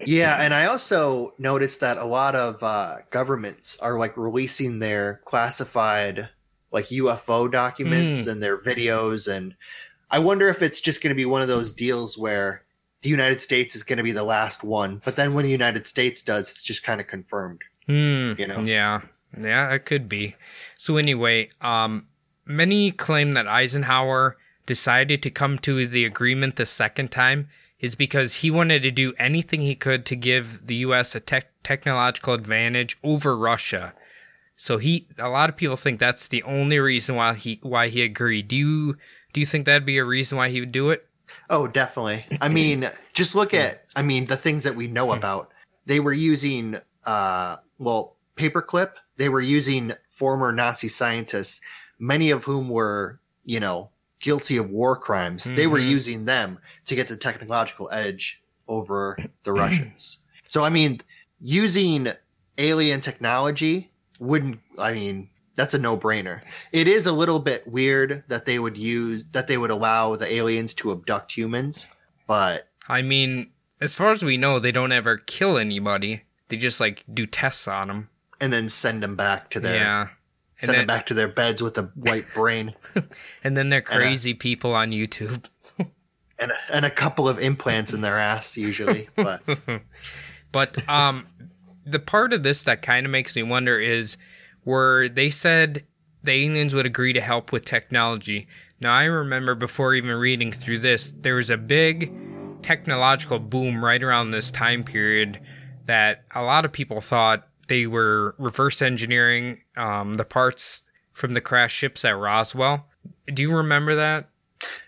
[0.05, 5.21] Yeah, and I also noticed that a lot of uh, governments are like releasing their
[5.25, 6.29] classified
[6.71, 9.55] like UFO documents and their videos, and
[10.11, 12.63] I wonder if it's just going to be one of those deals where
[13.01, 15.85] the United States is going to be the last one, but then when the United
[15.87, 17.61] States does, it's just kind of confirmed.
[17.87, 18.33] Hmm.
[18.37, 18.59] You know?
[18.59, 19.01] Yeah.
[19.39, 20.35] Yeah, it could be.
[20.77, 22.07] So anyway, um,
[22.45, 27.47] many claim that Eisenhower decided to come to the agreement the second time
[27.79, 31.15] is because he wanted to do anything he could to give the U.S.
[31.15, 33.93] a tech technological advantage over Russia.
[34.55, 38.01] So he, a lot of people think that's the only reason why he why he
[38.01, 38.47] agreed.
[38.47, 38.97] Do you
[39.33, 41.07] do you think that'd be a reason why he would do it?
[41.49, 42.25] Oh, definitely.
[42.41, 45.51] I mean, just look at I mean the things that we know about.
[45.85, 48.93] They were using uh well, paperclip.
[49.17, 51.61] They were using former Nazi scientists,
[51.99, 55.43] many of whom were, you know, guilty of war crimes.
[55.43, 55.89] They were Mhm.
[55.89, 60.19] using them to get the technological edge over the Russians.
[60.49, 61.01] So I mean,
[61.41, 62.07] using
[62.57, 66.41] alien technology wouldn't I mean, that's a no-brainer.
[66.71, 70.31] It is a little bit weird that they would use that they would allow the
[70.33, 71.85] aliens to abduct humans,
[72.27, 73.51] but I mean,
[73.81, 76.23] as far as we know, they don't ever kill anybody.
[76.47, 78.09] They just like do tests on them.
[78.39, 80.07] And then send them back to their Yeah.
[80.57, 82.73] Send them back to their beds with a white brain
[83.43, 85.47] and then they're and a- crazy people on YouTube.
[86.39, 89.07] and a, and a couple of implants in their ass usually.
[89.15, 89.41] But
[90.51, 91.27] But um,
[91.85, 94.17] the part of this that kind of makes me wonder is
[94.63, 95.85] where they said
[96.23, 98.47] the aliens would agree to help with technology.
[98.81, 102.13] Now I remember before even reading through this, there was a big
[102.61, 105.39] technological boom right around this time period
[105.85, 111.41] that a lot of people thought they were reverse engineering um, the parts from the
[111.41, 112.85] crash ships at Roswell.
[113.25, 114.29] Do you remember that?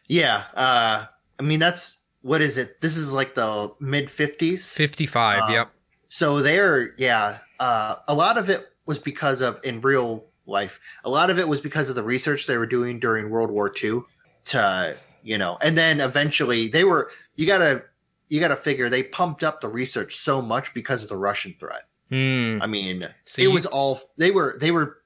[0.07, 1.05] yeah, uh,
[1.39, 2.81] I mean that's what is it?
[2.81, 4.73] This is like the mid fifties.
[4.75, 5.71] 55, Uh, yep.
[6.09, 7.37] So they're yeah.
[7.59, 10.79] Uh, a lot of it was because of in real life.
[11.03, 13.71] A lot of it was because of the research they were doing during World War
[13.83, 14.01] II.
[14.45, 17.11] To you know, and then eventually they were.
[17.35, 17.83] You gotta
[18.29, 21.83] you gotta figure they pumped up the research so much because of the Russian threat.
[22.09, 22.59] Hmm.
[22.61, 24.97] I mean, So it you- was all they were they were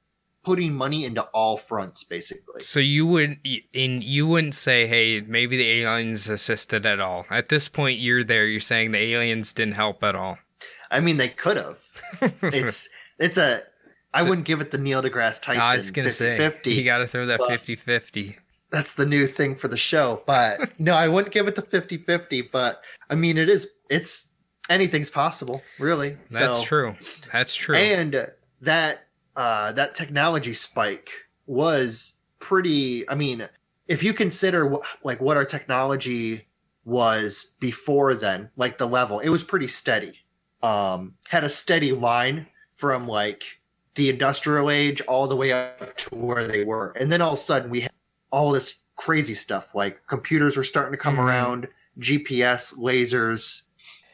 [0.44, 2.62] putting money into all fronts basically.
[2.62, 3.39] So you would
[3.74, 8.24] in you wouldn't say, "Hey, maybe the aliens assisted at all." At this point, you're
[8.24, 8.46] there.
[8.48, 10.38] You're saying the aliens didn't help at all.
[10.92, 11.80] I mean, they could have.
[12.42, 12.89] it's
[13.20, 13.63] it's a.
[14.13, 15.62] I wouldn't give it the Neil deGrasse Tyson.
[15.62, 16.72] I was gonna say 50.
[16.72, 18.36] you got to throw that but- 50-50.
[18.72, 20.22] That's the new thing for the show.
[20.28, 23.68] But no, I wouldn't give it the 50-50, But I mean, it is.
[23.89, 24.28] It's
[24.69, 26.17] anything's possible, really.
[26.30, 26.95] That's So- true.
[27.32, 27.76] That's true.
[27.76, 31.10] And that uh, that technology spike
[31.47, 33.08] was pretty.
[33.10, 33.47] I mean,
[33.88, 36.47] if you consider wh- like what our technology
[36.86, 40.19] was before then, like the level, it was pretty steady.
[40.62, 43.60] Um, had a steady line from like
[43.95, 47.39] the industrial age all the way up to where they were, and then all of
[47.39, 47.91] a sudden we had
[48.32, 51.26] all this crazy stuff like computers were starting to come Mhm.
[51.26, 51.67] around,
[51.99, 53.63] GPS, lasers,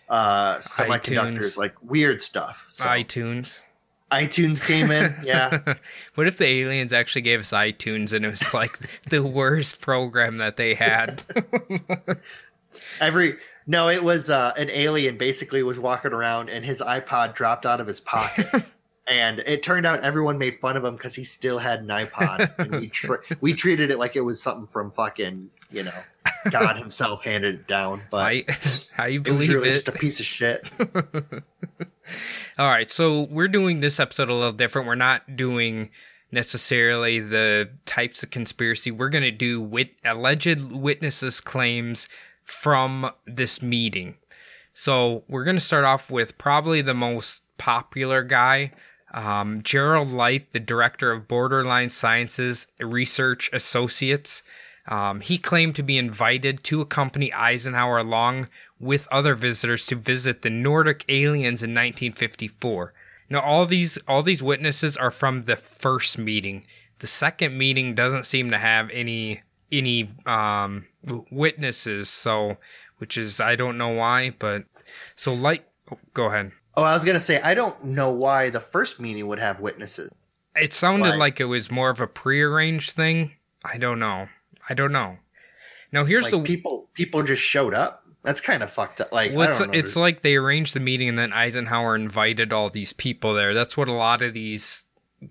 [0.09, 1.57] uh, semiconductors, iTunes.
[1.57, 2.67] like weird stuff.
[2.71, 3.61] So, iTunes.
[4.11, 5.75] iTunes came in, yeah.
[6.15, 8.77] what if the aliens actually gave us iTunes and it was like
[9.09, 11.23] the worst program that they had?
[13.01, 13.35] Every
[13.67, 15.17] no, it was uh, an alien.
[15.17, 18.47] Basically, was walking around and his iPod dropped out of his pocket,
[19.07, 22.57] and it turned out everyone made fun of him because he still had an iPod,
[22.57, 25.91] and we tr- we treated it like it was something from fucking you know
[26.51, 28.45] God himself handed it down, but I,
[28.93, 29.73] how you it was believe really it?
[29.73, 30.71] just a piece of shit.
[32.57, 34.87] All right, so we're doing this episode a little different.
[34.87, 35.91] We're not doing
[36.31, 38.91] necessarily the types of conspiracy.
[38.91, 42.09] We're going to do wit- alleged witnesses' claims
[42.43, 44.15] from this meeting.
[44.73, 48.71] So we're going to start off with probably the most popular guy
[49.13, 54.43] Um, Gerald Light, the director of Borderland Sciences Research Associates,
[54.89, 58.49] um, he claimed to be invited to accompany Eisenhower along
[58.79, 62.93] with other visitors to visit the Nordic aliens in 1954.
[63.29, 66.65] Now, all these all these witnesses are from the first meeting.
[66.97, 70.87] The second meeting doesn't seem to have any any um,
[71.29, 72.57] witnesses, so
[72.97, 74.63] which is I don't know why, but
[75.15, 75.63] so Light.
[75.91, 76.51] Oh, go ahead.
[76.75, 80.11] Oh, I was gonna say I don't know why the first meeting would have witnesses.
[80.55, 81.15] It sounded Why?
[81.15, 83.33] like it was more of a prearranged thing.
[83.63, 84.27] I don't know.
[84.69, 85.17] I don't know.
[85.91, 88.05] Now here's Like the people, people just showed up.
[88.23, 89.11] That's kind of fucked up.
[89.11, 89.77] Like well, I it's, don't know.
[89.77, 93.53] it's like they arranged the meeting and then Eisenhower invited all these people there.
[93.53, 94.85] That's what a lot of these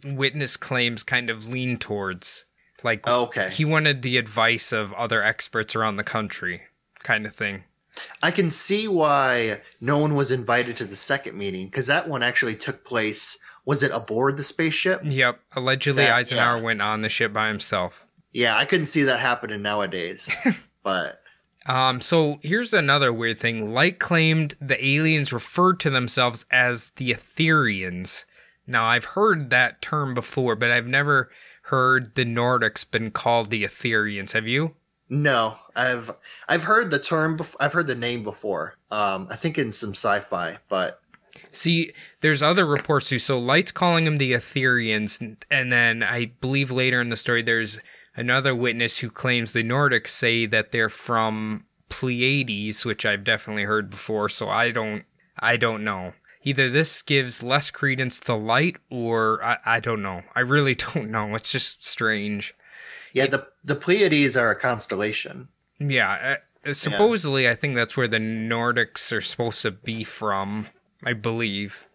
[0.05, 2.47] witness claims kind of lean towards.
[2.83, 3.51] Like oh, Okay.
[3.51, 6.63] he wanted the advice of other experts around the country,
[7.03, 7.65] kind of thing.
[8.23, 12.23] I can see why no one was invited to the second meeting because that one
[12.23, 13.39] actually took place.
[13.65, 15.03] Was it aboard the spaceship?
[15.05, 15.41] Yep.
[15.55, 16.63] Allegedly, That- Eisenhower yeah.
[16.63, 18.07] went on the ship by himself.
[18.33, 20.35] Yeah, I couldn't see that happening nowadays.
[20.83, 21.21] but
[21.67, 23.73] Um, so here's another weird thing.
[23.73, 28.25] Light claimed the aliens referred to themselves as the Etherians.
[28.67, 31.31] Now I've heard that term before, but I've never
[31.63, 34.33] heard the Nordics been called the Etherians.
[34.33, 34.75] Have you?
[35.11, 36.11] no, I've
[36.49, 37.39] I've heard the term.
[37.39, 38.77] Bef- I've heard the name before.
[38.91, 41.01] Um, I think in some sci-fi, but
[41.53, 43.19] See, there's other reports too.
[43.19, 47.81] So Light's calling them the Etherians, and then I believe later in the story there's
[48.19, 53.89] another witness who claims the Nordics say that they're from Pleiades, which I've definitely heard
[53.89, 54.29] before.
[54.29, 55.05] So I don't,
[55.39, 56.13] I don't know.
[56.43, 60.23] Either this gives less credence to Light, or I, I don't know.
[60.35, 61.35] I really don't know.
[61.35, 62.55] It's just strange.
[63.13, 65.49] yeah, the the Pleiades are a constellation.
[65.79, 70.69] Yeah, uh, supposedly I think that's where the Nordics are supposed to be from.
[71.05, 71.87] I believe.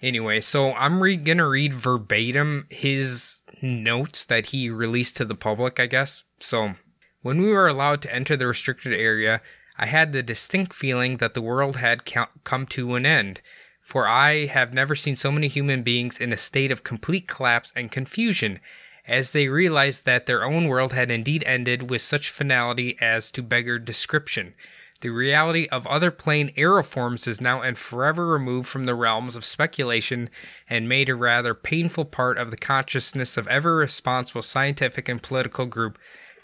[0.00, 5.78] Anyway, so I'm re- gonna read verbatim his notes that he released to the public,
[5.80, 6.24] I guess.
[6.38, 6.74] So,
[7.22, 9.40] when we were allowed to enter the restricted area,
[9.76, 12.02] I had the distinct feeling that the world had
[12.44, 13.40] come to an end.
[13.80, 17.72] For I have never seen so many human beings in a state of complete collapse
[17.74, 18.60] and confusion,
[19.06, 23.42] as they realized that their own world had indeed ended with such finality as to
[23.42, 24.54] beggar description.
[25.00, 29.44] The reality of other plane aeroforms is now and forever removed from the realms of
[29.44, 30.28] speculation
[30.68, 35.66] and made a rather painful part of the consciousness of every responsible scientific and political
[35.66, 35.98] group.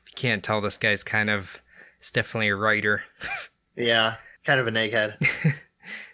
[0.05, 1.63] If you can't tell, this guy's kind of,
[1.99, 3.05] it's definitely a writer.
[3.77, 5.17] Yeah, kind of an egghead.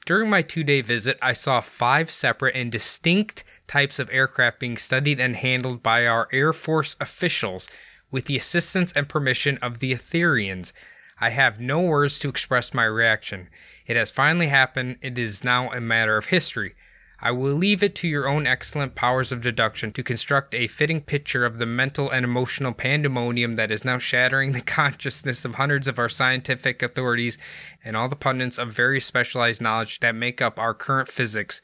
[0.07, 4.79] During my two day visit, I saw five separate and distinct types of aircraft being
[4.79, 7.68] studied and handled by our Air Force officials
[8.11, 10.72] with the assistance and permission of the Etherians.
[11.20, 13.48] I have no words to express my reaction.
[13.87, 14.96] It has finally happened.
[15.02, 16.74] It is now a matter of history.
[17.22, 21.02] I will leave it to your own excellent powers of deduction to construct a fitting
[21.02, 25.87] picture of the mental and emotional pandemonium that is now shattering the consciousness of hundreds
[25.87, 27.37] of our scientific authorities
[27.85, 31.61] and all the pundits of very specialized knowledge that make up our current physics.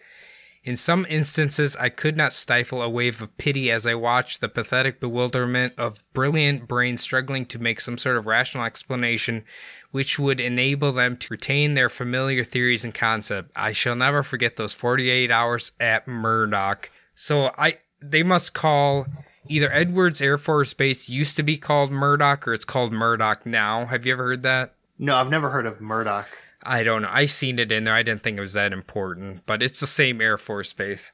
[0.66, 4.48] In some instances, I could not stifle a wave of pity as I watched the
[4.48, 9.44] pathetic bewilderment of brilliant brains struggling to make some sort of rational explanation
[9.92, 13.52] which would enable them to retain their familiar theories and concept.
[13.54, 16.90] I shall never forget those 48 hours at Muroc.
[17.14, 19.06] So I they must call
[19.46, 23.86] either Edwards Air Force Base used to be called Muroc or it's called Muroc now.
[23.86, 24.74] Have you ever heard that?
[24.98, 26.26] No, I've never heard of Muroc.
[26.66, 27.10] I don't know.
[27.10, 27.94] I seen it in there.
[27.94, 31.12] I didn't think it was that important, but it's the same Air Force base.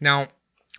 [0.00, 0.28] Now,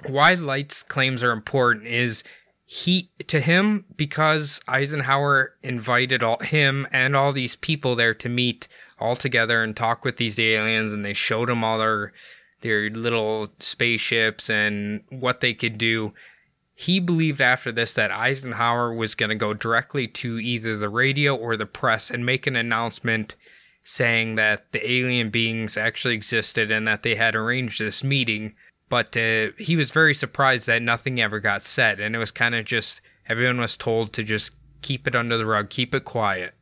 [0.08, 2.23] why Light's claims are important is
[2.65, 8.67] he to him because Eisenhower invited all him and all these people there to meet
[8.99, 12.13] all together and talk with these aliens, and they showed him all their
[12.62, 16.13] their little spaceships and what they could do.
[16.73, 21.36] He believed after this that Eisenhower was going to go directly to either the radio
[21.36, 23.36] or the press and make an announcement
[23.86, 28.56] saying that the alien beings actually existed and that they had arranged this meeting.
[28.89, 32.54] But uh, he was very surprised that nothing ever got said, and it was kind
[32.54, 36.54] of just everyone was told to just keep it under the rug, keep it quiet.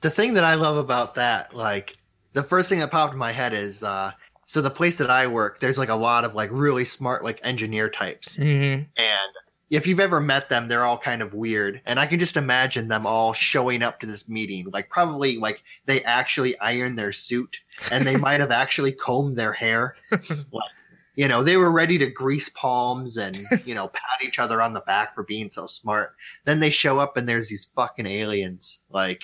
[0.00, 1.96] the thing that I love about that, like
[2.32, 4.12] the first thing that popped in my head is uh
[4.46, 7.38] so the place that I work, there's like a lot of like really smart like
[7.42, 8.38] engineer types.
[8.38, 8.82] Mm-hmm.
[8.96, 9.32] And
[9.70, 11.82] if you've ever met them, they're all kind of weird.
[11.84, 14.66] And I can just imagine them all showing up to this meeting.
[14.72, 17.60] Like probably like they actually iron their suit
[17.92, 19.94] and they might have actually combed their hair.
[20.10, 20.70] like,
[21.16, 24.72] you know, they were ready to grease palms and, you know, pat each other on
[24.72, 26.14] the back for being so smart.
[26.44, 28.80] Then they show up and there's these fucking aliens.
[28.90, 29.22] Like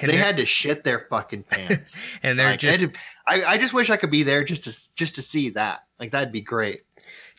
[0.00, 2.02] And they had to shit their fucking pants.
[2.22, 2.88] and they're Like, just
[3.26, 5.80] I, I just wish I could be there just to just to see that.
[5.98, 6.82] Like that'd be great.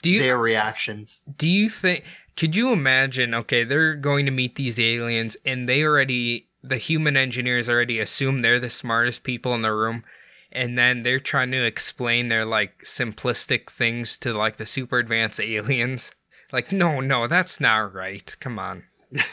[0.02, 1.24] Do you their reactions.
[1.38, 2.04] do you think
[2.38, 7.18] could you imagine okay they're going to meet these aliens and they already the human
[7.18, 10.04] engineers already assume they're the smartest people in the room
[10.52, 15.40] and then they're trying to explain their like simplistic things to like the super advanced
[15.40, 16.14] aliens?
[16.54, 18.36] Like no no that's not right.
[18.40, 18.84] Come on.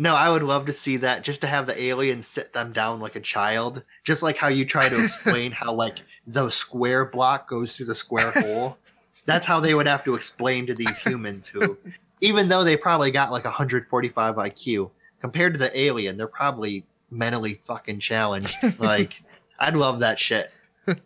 [0.00, 3.00] No, I would love to see that just to have the aliens sit them down
[3.00, 7.50] like a child, just like how you try to explain how like the square block
[7.50, 8.78] goes through the square hole.
[9.26, 11.76] That's how they would have to explain to these humans who,
[12.20, 17.60] even though they probably got like 145 IQ, compared to the alien, they're probably mentally
[17.64, 18.54] fucking challenged.
[18.78, 19.22] Like,
[19.58, 20.50] I'd love that shit.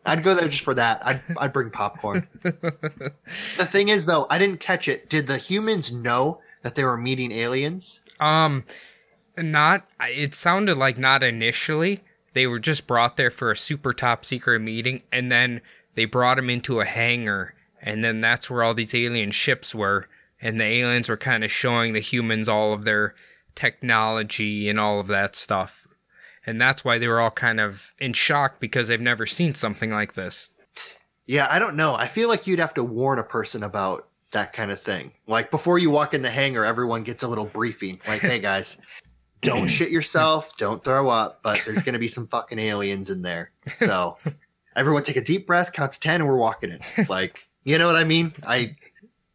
[0.07, 1.05] I'd go there just for that.
[1.05, 2.29] I'd, I'd bring popcorn.
[2.42, 3.12] the
[3.66, 5.11] thing is, though, I didn't catch it.
[5.11, 8.00] Did the humans know that they were meeting aliens?
[8.20, 8.64] Um,
[9.37, 9.87] not.
[10.00, 12.00] It sounded like not initially.
[12.33, 15.61] They were just brought there for a super top secret meeting, and then
[15.94, 20.05] they brought them into a hangar, and then that's where all these alien ships were,
[20.44, 23.14] and the aliens were kind of showing the humans all of their
[23.57, 25.88] technology and all of that stuff,
[26.46, 29.90] and that's why they were all kind of in shock because they've never seen something
[29.90, 30.50] like this.
[31.26, 31.94] Yeah, I don't know.
[31.94, 35.12] I feel like you'd have to warn a person about that kind of thing.
[35.26, 38.00] Like before you walk in the hangar, everyone gets a little briefing.
[38.07, 38.80] Like, hey guys,
[39.40, 43.22] don't shit yourself, don't throw up, but there's going to be some fucking aliens in
[43.22, 43.52] there.
[43.72, 44.18] So
[44.76, 47.07] everyone take a deep breath, count to 10, and we're walking in.
[47.09, 48.35] Like, you know what I mean?
[48.46, 48.74] I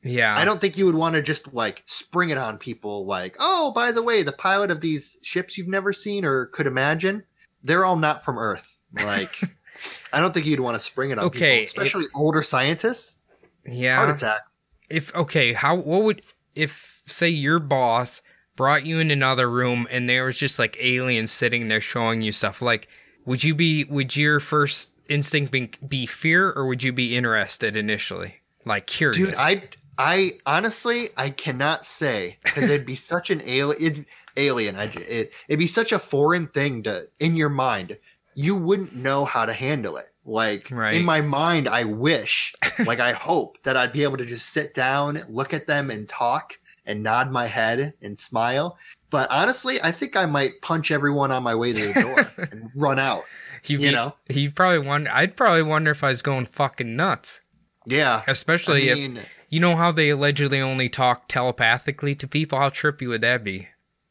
[0.03, 3.35] Yeah, I don't think you would want to just like spring it on people like,
[3.39, 7.23] oh, by the way, the pilot of these ships you've never seen or could imagine,
[7.63, 8.77] they're all not from Earth.
[9.03, 9.35] Like,
[10.13, 13.19] I don't think you'd want to spring it on Okay, people, especially older scientists.
[13.65, 13.97] yeah.
[13.97, 14.41] Heart attack.
[14.89, 16.21] if okay, how what would
[16.55, 18.21] if say your boss
[18.55, 22.31] brought you in another room and there was just like aliens sitting there showing you
[22.31, 22.89] stuff like
[23.25, 27.77] would you be would your first instinct be, be fear or would you be interested
[27.77, 29.63] initially like curious Dude, I
[29.99, 34.05] I honestly I cannot say because it'd be such an alien
[34.37, 34.75] alien.
[34.77, 37.97] I, it it'd be such a foreign thing to in your mind.
[38.35, 40.05] You wouldn't know how to handle it.
[40.25, 40.93] Like Right.
[40.95, 42.53] in my mind, I wish,
[42.85, 46.07] like I hope that I'd be able to just sit down, look at them, and
[46.07, 48.77] talk, and nod my head and smile.
[49.09, 52.69] But honestly, I think I might punch everyone on my way to the door and
[52.75, 53.23] run out.
[53.65, 54.15] You'd you be- know?
[54.29, 57.41] you'd probably wonder I'd probably wonder if I was going fucking nuts
[57.87, 62.57] Yeah, especially I if mean, you know how they allegedly only talk telepathically to people
[62.59, 63.67] how trippy would that be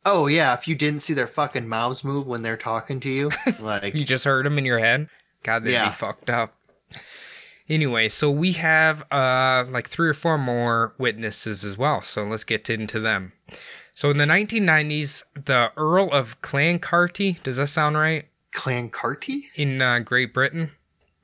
[0.07, 3.31] oh yeah, if you didn't see their fucking mouths move when they're talking to you,
[3.61, 5.09] like You just heard them in your head?
[5.42, 5.88] God, that'd Yeah.
[5.88, 6.55] be fucked up.
[7.68, 12.01] Anyway, so we have uh like three or four more witnesses as well.
[12.01, 13.33] So let's get into them.
[13.92, 18.29] So in the 1990s, the Earl of Clancarty, does that sound right?
[18.55, 19.42] Clancarty?
[19.57, 20.70] In uh, Great Britain,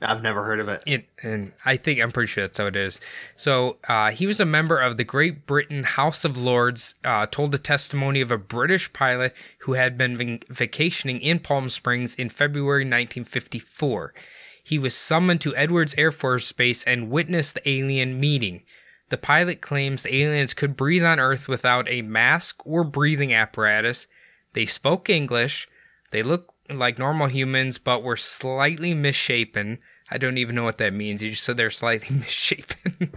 [0.05, 0.83] I've never heard of it.
[0.87, 3.01] it, and I think I'm pretty sure that's how it is.
[3.37, 6.95] So uh, he was a member of the Great Britain House of Lords.
[7.05, 11.69] Uh, told the testimony of a British pilot who had been vac- vacationing in Palm
[11.69, 14.15] Springs in February 1954.
[14.63, 18.63] He was summoned to Edwards Air Force Base and witnessed the alien meeting.
[19.11, 24.09] The pilot claims the aliens could breathe on Earth without a mask or breathing apparatus.
[24.55, 25.69] They spoke English.
[26.11, 29.81] They looked like normal humans, but were slightly misshapen.
[30.11, 31.23] I don't even know what that means.
[31.23, 33.13] You just said they're slightly misshapen.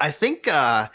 [0.00, 0.88] I think uh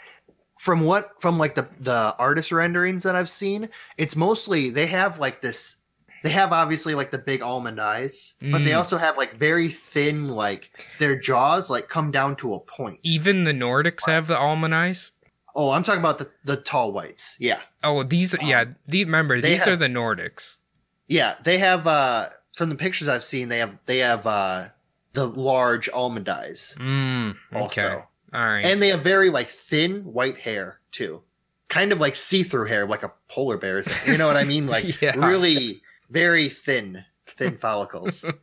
[0.58, 5.18] from what from like the the artist renderings that I've seen, it's mostly they have
[5.18, 5.80] like this
[6.22, 8.76] they have obviously like the big almond eyes, but they Mm.
[8.76, 13.00] also have like very thin like their jaws like come down to a point.
[13.02, 15.10] even the Nordics have the almond eyes.
[15.54, 17.36] Oh, I'm talking about the the tall whites.
[17.40, 17.58] Yeah.
[17.82, 20.60] Oh, these, yeah, the, remember, they these are the Nordics.
[21.08, 24.68] Yeah, they have uh from the pictures I've seen, they have they have uh
[25.12, 26.76] the large almond eyes.
[26.78, 27.60] Mm, okay.
[27.60, 28.08] Also.
[28.34, 28.64] All right.
[28.64, 31.22] And they have very like thin white hair too.
[31.68, 34.06] Kind of like see-through hair, like a polar bear's.
[34.08, 34.66] You know what I mean?
[34.72, 35.14] Like Yeah.
[35.16, 38.24] really very thin, thin follicles.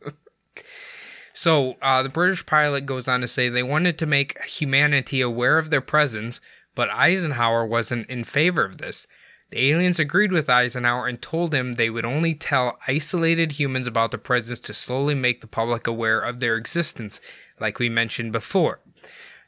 [1.32, 5.58] So uh, the British pilot goes on to say they wanted to make humanity aware
[5.58, 6.38] of their presence,
[6.74, 9.06] but Eisenhower wasn't in favor of this.
[9.50, 14.12] The aliens agreed with Eisenhower and told him they would only tell isolated humans about
[14.12, 17.20] their presence to slowly make the public aware of their existence,
[17.58, 18.80] like we mentioned before.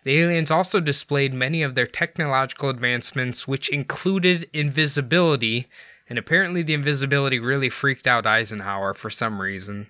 [0.03, 5.68] The aliens also displayed many of their technological advancements, which included invisibility,
[6.09, 9.88] and apparently the invisibility really freaked out Eisenhower for some reason.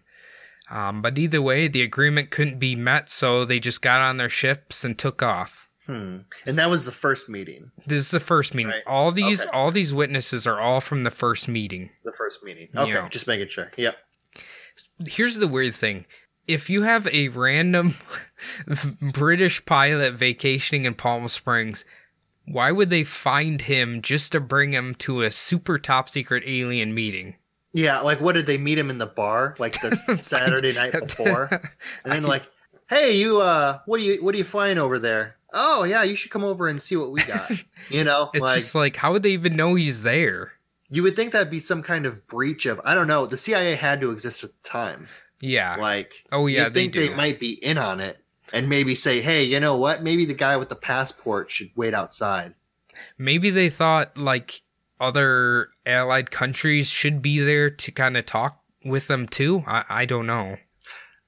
[0.70, 4.28] Um, but either way, the agreement couldn't be met, so they just got on their
[4.28, 5.70] ships and took off.
[5.86, 6.18] Hmm.
[6.46, 7.72] And that was the first meeting.
[7.86, 8.70] This is the first meeting.
[8.70, 8.82] Right.
[8.86, 9.50] All these, Okay.
[9.52, 11.90] all these witnesses are all from the first meeting.
[12.04, 12.68] The first meeting.
[12.76, 13.08] Okay, Yeah.
[13.08, 13.70] just making sure.
[13.76, 13.96] Yep.
[15.08, 16.06] Here's the weird thing:
[16.46, 17.94] if you have a random
[19.12, 21.84] British pilot vacationing in Palm Springs,
[22.46, 26.94] why would they find him just to bring him to a super top secret alien
[26.94, 27.36] meeting?
[27.72, 31.48] Yeah, like what did they meet him in the bar like the Saturday night before?
[32.04, 32.42] And then like,
[32.88, 36.14] "Hey, you uh what are you what are you flying over there?" "Oh, yeah, you
[36.16, 37.50] should come over and see what we got."
[37.90, 40.52] You know, It's like just like, how would they even know he's there?
[40.88, 43.74] you would think that'd be some kind of breach of I don't know, the CIA
[43.76, 45.08] had to exist at the time.
[45.40, 45.76] Yeah.
[45.76, 47.08] Like oh, yeah, you'd they think do.
[47.08, 48.18] they might be in on it
[48.52, 50.02] and maybe say, "Hey, you know what?
[50.02, 52.54] Maybe the guy with the passport should wait outside."
[53.18, 54.60] Maybe they thought like
[55.00, 59.64] other allied countries should be there to kind of talk with them too.
[59.66, 60.58] I, I don't know.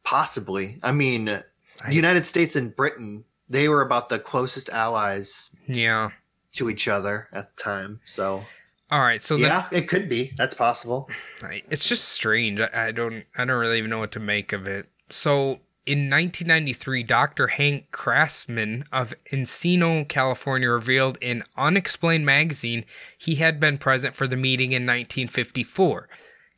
[0.04, 0.78] Possibly.
[0.82, 1.44] I mean, the
[1.90, 3.24] United States and Britain,
[3.54, 6.10] they were about the closest allies Yeah.
[6.54, 8.00] to each other at the time.
[8.04, 8.44] So,
[8.90, 9.22] All right.
[9.22, 10.32] So yeah, it could be.
[10.36, 11.08] That's possible.
[11.70, 12.60] it's just strange.
[12.60, 14.86] I, I don't I don't really even know what to make of it.
[15.10, 17.46] So in 1993, Dr.
[17.48, 22.84] Hank Krastman of Encino, California, revealed in Unexplained magazine
[23.18, 26.08] he had been present for the meeting in 1954.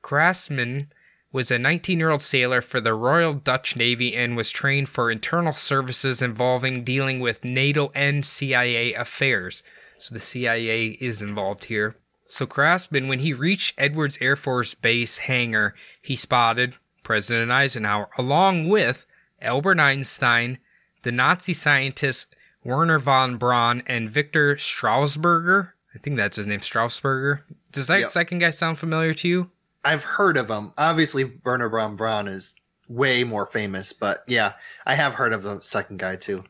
[0.02, 0.88] Krastman
[1.32, 5.10] was a 19 year old sailor for the Royal Dutch Navy and was trained for
[5.10, 9.62] internal services involving dealing with NATO and CIA affairs.
[9.98, 11.96] So the CIA is involved here.
[12.28, 18.68] So Krastman, when he reached Edwards Air Force Base hangar, he spotted President Eisenhower along
[18.68, 19.06] with
[19.40, 20.58] Albert Einstein,
[21.02, 25.72] the Nazi scientists Wernher von Braun, and Victor Straussberger.
[25.94, 27.42] I think that's his name, Straussberger.
[27.70, 28.08] Does that Yep.
[28.08, 29.50] second guy sound familiar to you?
[29.86, 30.72] I've heard of him.
[30.76, 32.54] Obviously, Wernher Braun Braun is
[32.88, 34.52] way more famous, but yeah,
[34.84, 36.44] I have heard of the second guy too.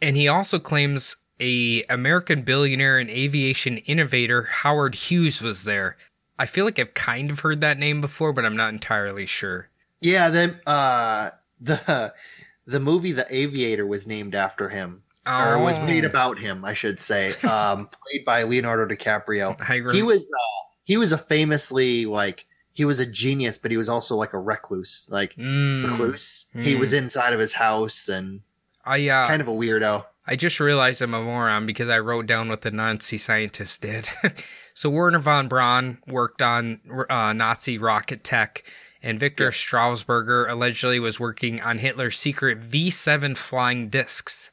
[0.00, 5.96] And he also claims a American billionaire and aviation innovator Howard Hughes was there.
[6.38, 9.68] I feel like I've kind of heard that name before, but I'm not entirely sure.
[10.00, 12.14] Yeah, then uh, the
[12.66, 15.86] the movie The Aviator was named after him, or was Oh.
[15.86, 17.32] made about him, I should say.
[17.48, 19.56] Um, played by Leonardo DiCaprio.
[19.92, 22.46] He was uh, he was a famously like
[22.78, 26.46] he was a genius, but he was also like a recluse, like Mm, recluse.
[26.52, 26.78] He Mm.
[26.78, 28.42] was inside of his house and
[28.84, 30.06] I uh, kind of a weirdo.
[30.24, 34.08] I just realized I'm a moron because I wrote down what the Nazi scientists did.
[34.74, 38.62] so Wernher von Braun worked on uh, Nazi rocket tech,
[39.02, 44.52] and Victor Straussberger allegedly was working on Hitler's secret V7 flying discs.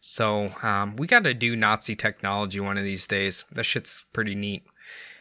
[0.00, 3.44] So um, we got to do Nazi technology one of these days.
[3.52, 4.62] That shit's pretty neat.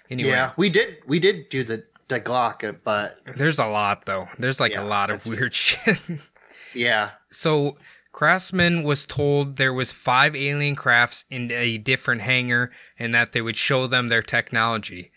[0.10, 4.30] Anyway, Yeah, we did we did do the the Glock, but there's a lot though.
[4.38, 6.00] There's like Yeah, a lot of weird shit.
[6.74, 7.78] yeah, So
[8.14, 13.42] Krastman was told there was five alien crafts in a different hangar and that they
[13.42, 15.12] would show them their technology.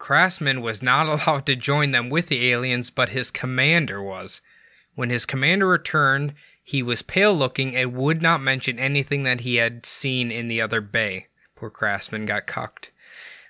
[0.00, 4.40] Krastman was not allowed to join them with the aliens, but his commander was.
[4.94, 9.56] When his commander returned, he was pale looking and would not mention anything that he
[9.56, 11.26] had seen in the other bay.
[11.54, 12.92] Poor Krastman got cucked.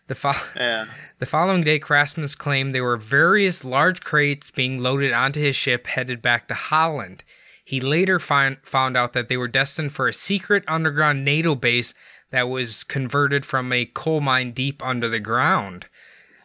[0.09, 0.87] The fo- yeah.
[1.19, 5.87] the following day, Krastman's claimed there were various large crates being loaded onto his ship
[5.87, 7.23] headed back to Holland.
[7.65, 11.95] He later find, found out that they were destined for a secret underground NATO base
[12.31, 15.87] that was converted from a coal mine deep under the ground.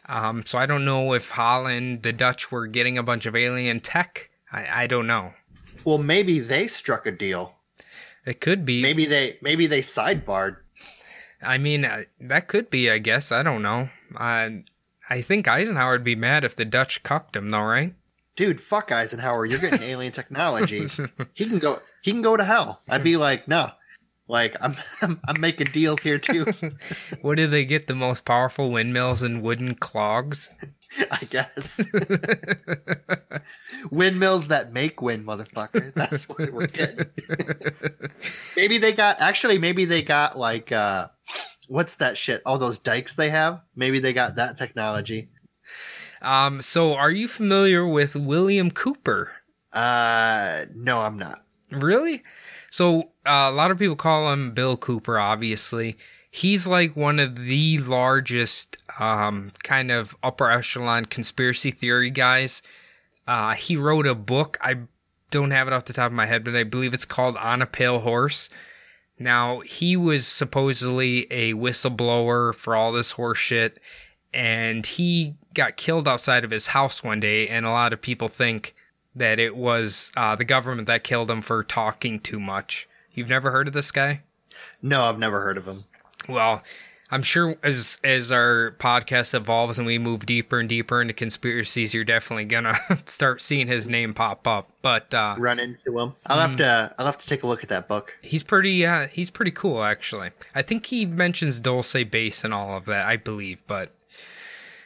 [0.06, 3.80] Um, so I don't know if Holland, the Dutch, were getting a bunch of alien
[3.80, 4.30] tech.
[4.52, 5.32] I, I don't know.
[5.84, 7.54] Well, maybe they struck a deal.
[8.26, 8.82] It could be.
[8.82, 10.56] Maybe they maybe they sidebarred.
[11.42, 12.90] I mean, uh, that could be.
[12.90, 13.88] I guess I don't know.
[14.16, 14.64] I
[15.08, 17.94] I think Eisenhower would be mad if the Dutch cucked him, though, right?
[18.36, 19.46] Dude, fuck Eisenhower.
[19.46, 20.86] You're getting alien technology.
[21.34, 21.78] He can go.
[22.02, 22.80] He can go to hell.
[22.88, 23.70] I'd be like, no.
[24.26, 26.46] Like I'm, I'm, making deals here too.
[27.20, 27.86] What do they get?
[27.86, 30.50] The most powerful windmills and wooden clogs?
[31.10, 31.84] I guess.
[33.90, 35.92] Windmills that make wind, motherfucker.
[35.92, 37.06] That's what we're getting.
[38.56, 39.20] maybe they got.
[39.20, 40.72] Actually, maybe they got like.
[40.72, 41.08] uh
[41.68, 42.42] What's that shit?
[42.44, 43.62] All those dikes they have.
[43.74, 45.28] Maybe they got that technology.
[46.22, 49.32] Um, so are you familiar with William Cooper?
[49.72, 51.44] Uh, no, I'm not.
[51.70, 52.22] Really?
[52.70, 55.18] So uh, a lot of people call him Bill Cooper.
[55.18, 55.96] Obviously,
[56.30, 62.62] he's like one of the largest um, kind of upper echelon conspiracy theory guys.
[63.26, 64.58] Uh, he wrote a book.
[64.60, 64.78] I
[65.30, 67.62] don't have it off the top of my head, but I believe it's called On
[67.62, 68.50] a Pale Horse.
[69.18, 73.76] Now, he was supposedly a whistleblower for all this horseshit,
[74.32, 78.28] and he got killed outside of his house one day, and a lot of people
[78.28, 78.74] think
[79.14, 82.88] that it was uh, the government that killed him for talking too much.
[83.12, 84.22] You've never heard of this guy?
[84.82, 85.84] No, I've never heard of him.
[86.28, 86.64] Well,
[87.14, 91.94] I'm sure as as our podcast evolves and we move deeper and deeper into conspiracies,
[91.94, 92.74] you're definitely gonna
[93.06, 94.68] start seeing his name pop up.
[94.82, 96.14] But uh, Run into him.
[96.26, 96.92] I'll have to.
[96.98, 98.18] I'll have to take a look at that book.
[98.20, 100.30] he's pretty uh, he's pretty cool actually.
[100.56, 103.62] I think he mentions Dulce Base and all of that, I believe.
[103.68, 103.90] But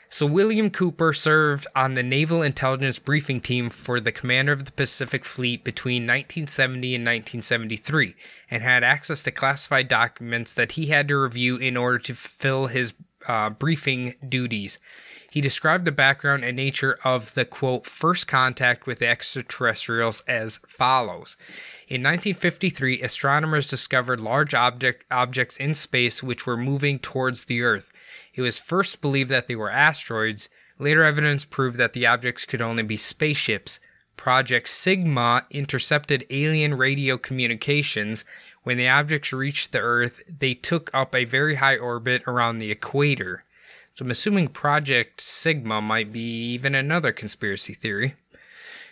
[0.08, 4.72] so William Cooper served on the Naval Intelligence Briefing Team for the Commander of the
[4.72, 8.14] Pacific Fleet between 1970 and 1973
[8.50, 12.68] and had access to classified documents that he had to review in order to fulfill
[12.68, 12.94] his
[13.26, 14.80] uh, briefing duties.
[15.38, 21.36] He described the background and nature of the quote first contact with extraterrestrials as follows.
[21.86, 27.92] In 1953, astronomers discovered large object, objects in space which were moving towards the Earth.
[28.34, 30.48] It was first believed that they were asteroids.
[30.80, 33.78] Later evidence proved that the objects could only be spaceships.
[34.16, 38.24] Project Sigma intercepted alien radio communications.
[38.64, 42.72] When the objects reached the Earth, they took up a very high orbit around the
[42.72, 43.44] equator.
[43.98, 48.14] So I'm assuming Project Sigma might be even another conspiracy theory.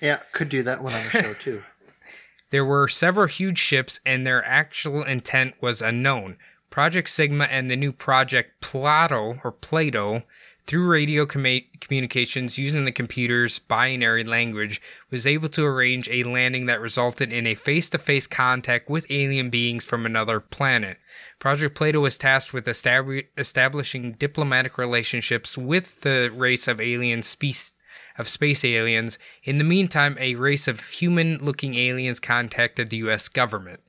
[0.00, 1.62] Yeah, could do that one on the show too.
[2.50, 6.38] There were several huge ships, and their actual intent was unknown.
[6.70, 10.22] Project Sigma and the new Project Plato or Plato,
[10.64, 14.80] through radio comma- communications using the computer's binary language,
[15.10, 19.84] was able to arrange a landing that resulted in a face-to-face contact with alien beings
[19.84, 20.98] from another planet.
[21.38, 27.72] Project Plato was tasked with estab- establishing diplomatic relationships with the race of alien species
[28.18, 29.18] of space aliens.
[29.44, 33.28] In the meantime, a race of human-looking aliens contacted the U.S.
[33.28, 33.80] government.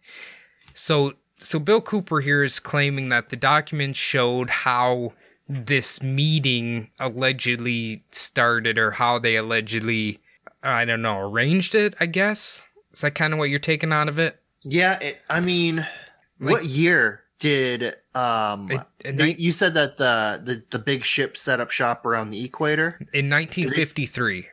[0.74, 5.14] So, so Bill Cooper here is claiming that the documents showed how
[5.48, 10.20] this meeting allegedly started, or how they allegedly,
[10.62, 11.96] I don't know, arranged it.
[12.00, 14.42] I guess is that kind of what you're taking out of it?
[14.64, 15.88] Yeah, it, I mean,
[16.38, 18.70] what year did um?
[18.72, 22.44] It- they- you said that the, the the big ship set up shop around the
[22.44, 22.98] equator.
[23.14, 24.48] In 1953.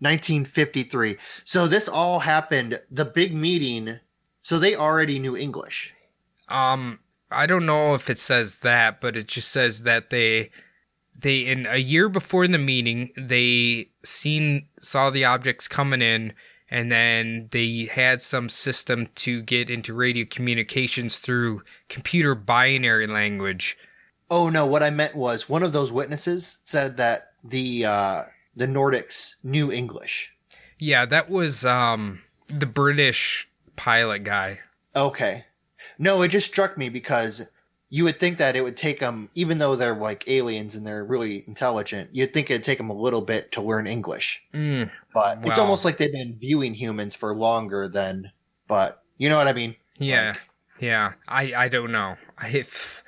[0.00, 1.16] 1953.
[1.22, 2.80] So this all happened.
[2.90, 3.98] The big meeting.
[4.42, 5.94] So they already knew English.
[6.48, 10.50] Um, I don't know if it says that, but it just says that they
[11.20, 16.32] they in a year before the meeting they seen saw the objects coming in
[16.70, 23.76] and then they had some system to get into radio communications through computer binary language.
[24.30, 28.22] Oh no, what I meant was one of those witnesses said that the uh
[28.54, 30.34] the Nordics knew English.
[30.78, 34.60] Yeah, that was um the British pilot guy.
[34.94, 35.44] Okay.
[35.98, 37.46] No, it just struck me because
[37.90, 41.04] you would think that it would take them, even though they're like aliens and they're
[41.04, 44.42] really intelligent, you'd think it'd take them a little bit to learn English.
[44.52, 48.30] Mm, But it's almost like they've been viewing humans for longer than,
[48.66, 49.74] but you know what I mean?
[49.96, 50.30] yeah.
[50.30, 50.40] Like-
[50.80, 51.12] yeah.
[51.26, 52.16] I I don't know.
[52.46, 53.02] If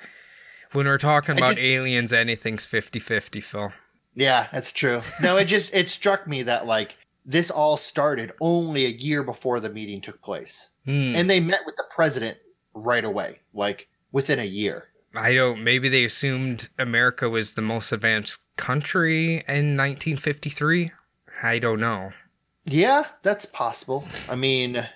[0.73, 3.71] when we're talking about just- aliens anything's 50-50, Phil.
[4.15, 5.01] Yeah, that's true.
[5.21, 9.59] No, it just, it struck me that like this all started only a year before
[9.61, 10.71] the meeting took place.
[10.85, 11.15] Hmm.
[11.15, 12.39] And they met with the president
[12.73, 14.87] right away, like within a year.
[15.15, 15.63] I don't.
[15.63, 20.91] Maybe they assumed America was the most advanced country in 1953.
[21.43, 22.11] I don't know.
[22.65, 24.05] Yeah, that's possible.
[24.29, 24.87] I mean,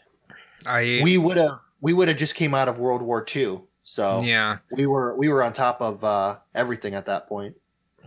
[0.67, 4.21] I we would have we would have just came out of World War II, so
[4.23, 4.57] yeah.
[4.71, 7.55] we were we were on top of uh, everything at that point.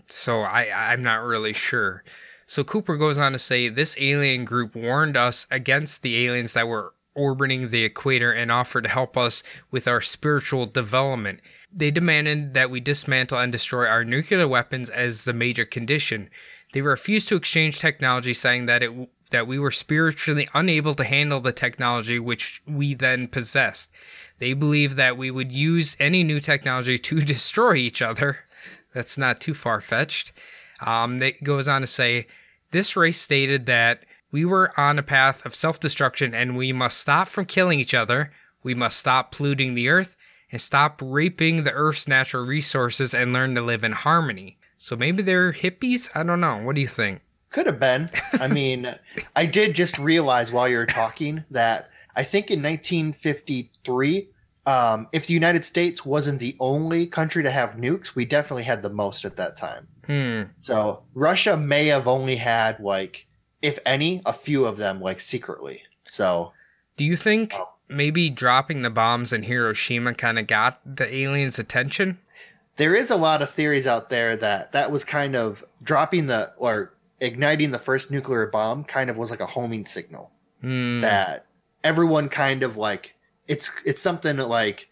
[0.07, 2.05] So I I'm not really sure.
[2.47, 6.67] So Cooper goes on to say this alien group warned us against the aliens that
[6.67, 11.41] were orbiting the equator and offered to help us with our spiritual development.
[11.73, 16.31] They demanded that we dismantle and destroy our nuclear weapons as the major condition.
[16.73, 21.41] They refused to exchange technology, saying that it that we were spiritually unable to handle
[21.41, 23.91] the technology which we then possessed.
[24.39, 28.39] They believed that we would use any new technology to destroy each other.
[28.95, 30.33] That's not too far fetched.
[30.85, 32.27] Um, it goes on to say,
[32.71, 36.99] this race stated that we were on a path of self destruction and we must
[36.99, 38.33] stop from killing each other.
[38.63, 40.17] We must stop polluting the earth
[40.51, 44.59] and stop raping the earth's natural resources and learn to live in harmony.
[44.77, 46.09] So maybe they're hippies?
[46.15, 46.59] I don't know.
[46.59, 47.21] What do you think?
[47.51, 48.11] Could have been.
[48.35, 48.95] I mean,
[49.35, 54.29] I did just realize while you were talking that I think in 1953,
[54.67, 58.83] um, if the United States wasn't the only country to have nukes, we definitely had
[58.83, 59.89] the most at that time.
[60.07, 60.43] Hmm.
[60.59, 63.27] So Russia may have only had like,
[63.63, 65.83] if any, a few of them like secretly.
[66.05, 66.53] So
[66.97, 67.53] Do you think
[67.89, 72.19] maybe dropping the bombs in Hiroshima kind of got the aliens' attention?
[72.77, 76.53] there is a lot of theories out there that that was kind of dropping the
[76.59, 80.31] or igniting the first nuclear bomb kind of was like a homing signal
[80.61, 81.01] Hmm.
[81.01, 81.45] that
[81.83, 83.17] everyone kind of like
[83.49, 84.89] it's it's something that like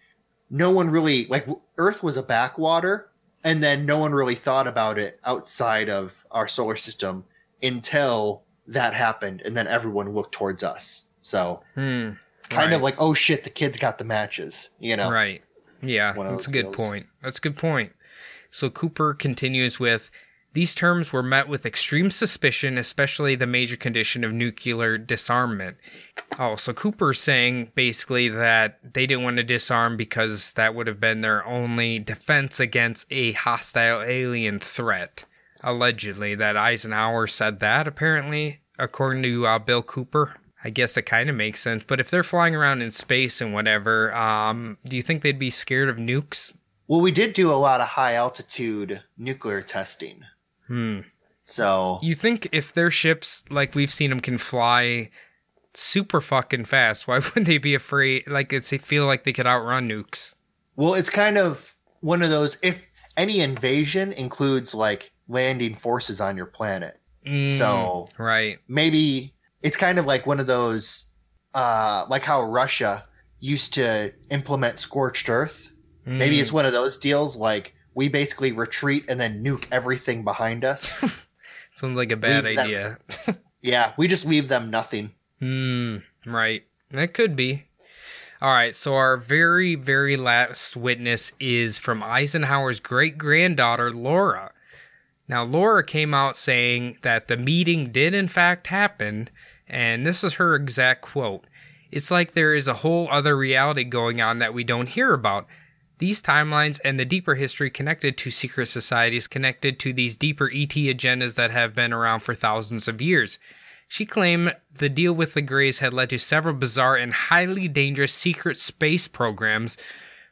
[0.50, 1.46] no one really like
[1.78, 3.08] Earth was a backwater
[3.44, 7.24] and then no one really thought about it outside of our solar system
[7.62, 11.06] until that happened, and then everyone looked towards us.
[11.20, 12.10] So Hmm.
[12.50, 12.72] kind Right.
[12.72, 15.10] of like, oh shit, the kids got the matches, you know?
[15.10, 15.42] Right.
[15.82, 16.76] Yeah, that's a good deals.
[16.76, 17.06] point.
[17.22, 17.92] That's a good point.
[18.50, 20.10] So Cooper continues with
[20.52, 25.76] these terms were met with extreme suspicion, especially the major condition of nuclear disarmament.
[26.38, 30.98] Oh, so Cooper's saying basically that they didn't want to disarm because that would have
[30.98, 35.26] been their only defense against a hostile alien threat.
[35.66, 40.36] Allegedly, that Eisenhower said that, apparently, according to uh, Bill Cooper.
[40.62, 41.84] I guess it kind of makes sense.
[41.84, 45.50] But if they're flying around in space and whatever, um, do you think they'd be
[45.50, 46.56] scared of nukes?
[46.86, 50.22] Well, we did do a lot of high altitude nuclear testing.
[50.68, 51.00] Hmm.
[51.42, 55.10] So You think if their ships, like we've seen them, can fly
[55.74, 58.28] super fucking fast, why wouldn't they be afraid?
[58.28, 60.36] Like, it's, they feel like they could outrun nukes.
[60.76, 62.56] Well, it's kind of one of those.
[62.62, 68.59] If any invasion includes like landing forces on your planet, Mm, so right.
[68.68, 71.07] maybe it's kind of like one of those,
[71.55, 73.05] uh, like how Russia
[73.41, 75.72] used to implement scorched earth.
[76.05, 76.43] Maybe Mm.
[76.43, 81.27] it's one of those deals like we basically retreat and then nuke everything behind us.
[81.74, 82.99] Sounds like a bad leave them- idea.
[83.62, 85.11] yeah, we just leave them nothing.
[85.41, 85.99] Hmm.
[86.27, 86.62] Right.
[86.91, 87.64] That could be.
[88.41, 88.77] All right.
[88.77, 94.53] So our very, very last witness is from Eisenhower's great granddaughter, Laura.
[95.29, 99.29] Now, Laura came out saying that the meeting did in fact happen,
[99.68, 101.47] and this is her exact quote.
[101.91, 105.47] It's like there is a whole other reality going on that we don't hear about.
[105.99, 110.68] These timelines and the deeper history connected to secret societies, connected to these deeper ET
[110.68, 113.39] agendas that have been around for thousands of years.
[113.89, 118.12] She claimed the deal with the Greys had led to several bizarre and highly dangerous
[118.12, 119.79] secret space programs.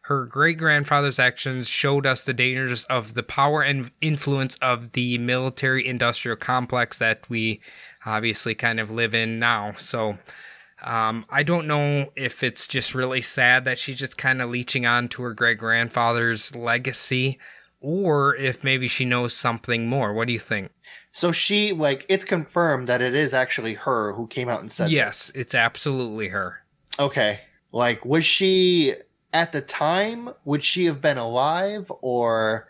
[0.04, 5.16] Her great grandfather's actions showed us the dangers of the power and influence of the
[5.16, 7.62] military industrial complex that we
[8.04, 9.72] obviously kind of live in now.
[9.78, 10.18] So,
[10.82, 14.84] um, I don't know if it's just really sad that she's just kind of leeching
[14.84, 17.38] on to her great grandfather's legacy
[17.80, 20.12] or if maybe she knows something more.
[20.12, 20.70] What do you think?
[21.12, 24.90] So she like it's confirmed that it is actually her who came out and said
[24.90, 26.62] Yes, it's absolutely her.
[26.98, 27.40] Okay.
[27.72, 28.94] Like, was she
[29.34, 30.30] at the time?
[30.46, 32.68] Would she have been alive, or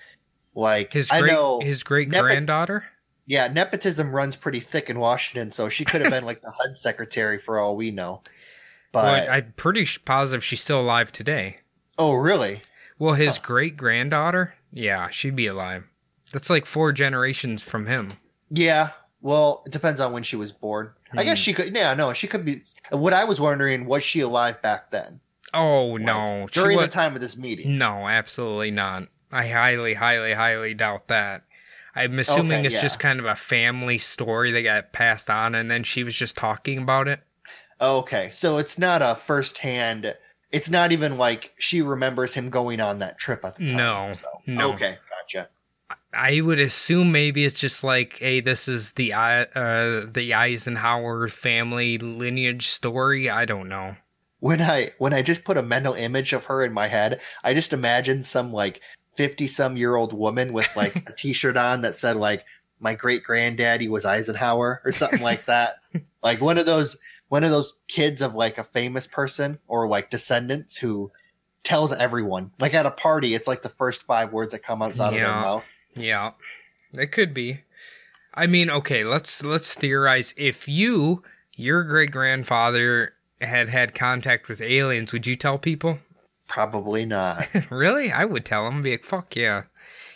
[0.54, 1.60] like His I great know?
[1.60, 2.84] his great Nepo- granddaughter?
[3.26, 6.76] yeah, nepotism runs pretty thick in Washington, so she could have been like the HUD
[6.76, 8.22] secretary for all we know.
[8.90, 11.58] But Well, I'm pretty positive she's still alive today.
[11.98, 12.62] oh, really?
[12.98, 14.54] Well, his great granddaughter?
[14.72, 15.84] Yeah, she'd be alive.
[16.32, 18.14] That's like four generations from him.
[18.50, 18.90] Yeah.
[19.20, 20.90] Well, it depends on when she was born.
[21.12, 21.24] I Hmm.
[21.28, 21.74] guess she could.
[21.74, 22.62] Yeah, no, she could be.
[22.90, 25.20] What I was wondering was she alive back then
[25.54, 27.76] Oh no, during wa- the time of this meeting?
[27.76, 29.08] No, absolutely not.
[29.32, 31.44] I highly, highly, highly doubt that.
[31.94, 32.82] I'm assuming Okay, it's yeah.
[32.82, 36.36] just kind of a family story that got passed on, and then she was just
[36.36, 37.20] talking about it.
[37.80, 40.16] Okay, so it's not a first-hand.
[40.50, 43.76] It's not even like she remembers him going on that trip at the time.
[43.76, 44.26] No, so.
[44.46, 44.72] no.
[44.72, 45.48] Okay, gotcha.
[46.12, 51.98] I would assume maybe it's just like, hey, this is the uh, the Eisenhower family
[51.98, 53.28] lineage story.
[53.28, 53.96] I don't know.
[54.44, 57.54] When I when I just put a mental image of her in my head, I
[57.54, 58.82] just imagine some like
[59.14, 62.44] fifty some year old woman with like a t shirt on that said like
[62.78, 65.76] my great granddaddy was Eisenhower or something like that.
[66.22, 70.10] Like one of those one of those kids of like a famous person or like
[70.10, 71.10] descendants who
[71.62, 72.52] tells everyone.
[72.60, 75.26] Like at a party, it's like the first five words that come outside of their
[75.28, 75.80] mouth.
[75.96, 76.32] Yeah,
[76.92, 77.62] it could be.
[78.34, 80.34] I mean, okay, let's let's theorize.
[80.36, 81.22] If you,
[81.56, 83.14] your great grandfather,
[83.44, 85.98] had had contact with aliens, would you tell people?
[86.48, 87.46] Probably not.
[87.70, 88.12] really?
[88.12, 88.82] I would tell them.
[88.82, 89.64] Be like, fuck yeah.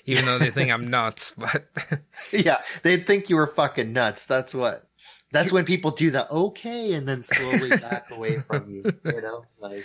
[0.05, 1.69] Even though they think I'm nuts, but
[2.33, 4.25] yeah, they'd think you were fucking nuts.
[4.25, 4.85] That's what.
[5.31, 8.83] That's when people do the okay and then slowly back away from you.
[9.05, 9.85] You know, like,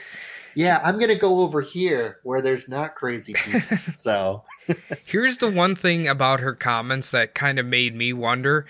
[0.55, 3.77] yeah, I'm gonna go over here where there's not crazy people.
[3.93, 4.43] So
[5.03, 8.65] Here's the one thing about her comments that kind of made me wonder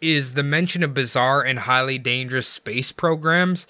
[0.00, 3.66] is the mention of bizarre and highly dangerous space programs.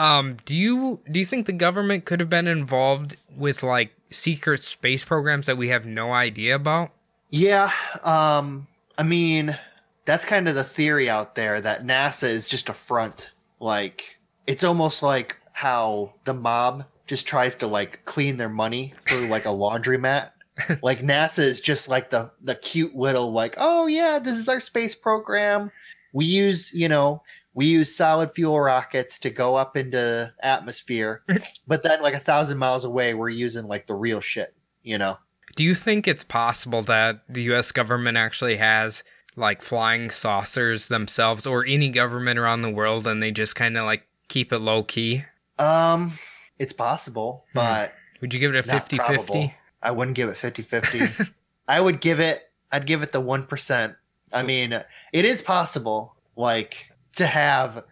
[0.00, 4.62] Um, do you do you think the government could have been involved with like secret
[4.62, 6.92] space programs that we have no idea about?
[7.30, 7.70] yeah,
[8.02, 8.66] um,
[8.98, 9.56] I mean,
[10.04, 13.30] that's kind of the theory out there that NASA is just a front.
[13.60, 19.28] Like, it's almost like how the mob just tries to like clean their money through
[19.28, 20.30] like a laundromat.
[20.82, 24.60] like NASA is just like the the cute little like, oh yeah, this is our
[24.60, 25.70] space program.
[26.12, 27.22] We use, you know,
[27.60, 31.22] we use solid fuel rockets to go up into atmosphere,
[31.66, 34.54] but then like a thousand miles away, we're using like the real shit.
[34.82, 35.18] You know?
[35.56, 39.04] Do you think it's possible that the US government actually has
[39.36, 43.84] like flying saucers themselves or any government around the world and they just kind of
[43.84, 45.24] like keep it low key?
[45.58, 46.12] Um,
[46.58, 47.92] it's possible, but
[48.22, 49.22] Would you give it a not 50 probable.
[49.22, 49.54] 50?
[49.82, 51.30] I wouldn't give it 50-50.
[51.68, 52.50] I would give it.
[52.72, 53.96] I'd give it the one percent.
[54.32, 54.72] I mean,
[55.12, 56.90] it is possible, like
[57.20, 57.84] to have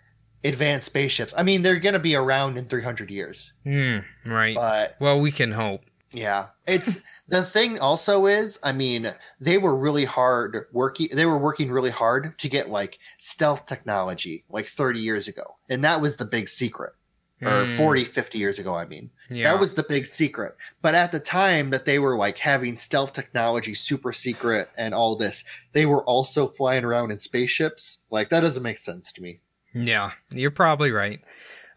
[0.44, 1.32] advanced spaceships.
[1.36, 4.54] I mean, they're going to be around in 300 years, Hmm, right.
[4.54, 5.82] but well, we can hope.
[6.12, 6.46] Yeah.
[6.66, 11.70] It's the thing also is, I mean, they were really hard working they were working
[11.70, 15.44] really hard to get like stealth technology like 30 years ago.
[15.68, 16.94] And that was the big secret.
[17.41, 17.76] Or Hmm.
[17.76, 19.11] 40, 50 years ago, I mean.
[19.30, 19.53] Yeah.
[19.53, 20.57] That was the big secret.
[20.82, 25.14] But at the time that they were like having stealth technology super secret and all
[25.14, 27.99] this, they were also flying around in spaceships.
[28.11, 29.39] Like that doesn't make sense to me.
[29.72, 31.20] Yeah, you're probably right.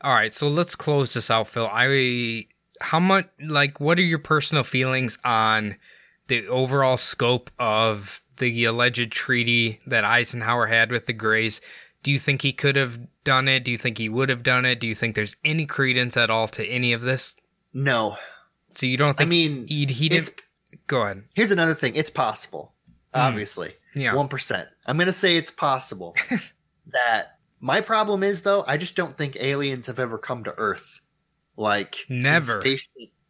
[0.02, 1.70] All right, so let's close this out, Phil.
[1.72, 2.48] I
[2.82, 5.76] how much like what are your personal feelings on
[6.28, 11.62] the overall scope of the alleged treaty that Eisenhower had with the Greys?
[12.04, 13.64] Do you think he could have done it?
[13.64, 14.80] Do you think he would have done it?
[14.80, 17.36] Do you think there's any credence at all to any of this?
[17.74, 18.18] No.
[18.76, 20.42] So you don't think I mean, he, he didn't
[20.88, 21.24] go ahead.
[21.34, 21.96] Here's another thing.
[21.96, 22.74] It's possible.
[23.14, 23.22] Hmm.
[23.22, 23.74] Obviously.
[23.94, 24.16] Yeah.
[24.16, 24.70] One percent.
[24.86, 26.16] I'm gonna say it's possible.
[26.88, 31.02] that my problem is though, I just don't think aliens have ever come to Earth.
[31.58, 32.64] Like Never.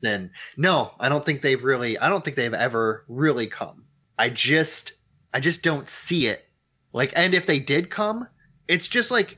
[0.01, 3.86] Then no, I don't think they've really I don't think they've ever really come.
[4.17, 4.93] I just
[5.34, 6.47] I just don't see it.
[6.93, 8.28] Like and if they did come,
[8.72, 9.38] it's just like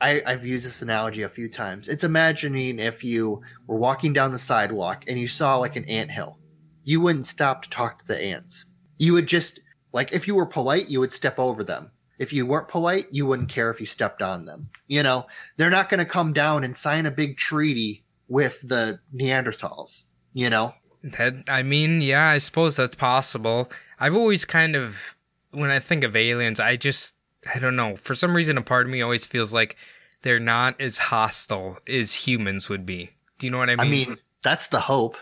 [0.00, 1.86] I, I've used this analogy a few times.
[1.86, 6.10] It's imagining if you were walking down the sidewalk and you saw like an ant
[6.10, 6.40] hill.
[6.82, 8.66] You wouldn't stop to talk to the ants.
[8.98, 9.60] You would just
[9.92, 11.92] like if you were polite, you would step over them.
[12.18, 14.68] If you weren't polite, you wouldn't care if you stepped on them.
[14.88, 15.26] You know,
[15.56, 20.06] they're not going to come down and sign a big treaty with the Neanderthals.
[20.34, 20.74] You know,
[21.04, 23.70] That I mean, yeah, I suppose that's possible.
[24.00, 25.16] I've always kind of
[25.52, 27.14] when I think of aliens, I just
[27.54, 27.96] I don't know.
[27.96, 29.76] For some reason a part of me always feels like
[30.22, 33.10] they're not as hostile as humans would be.
[33.38, 33.86] Do you know what I mean?
[33.86, 35.16] I mean, that's the hope.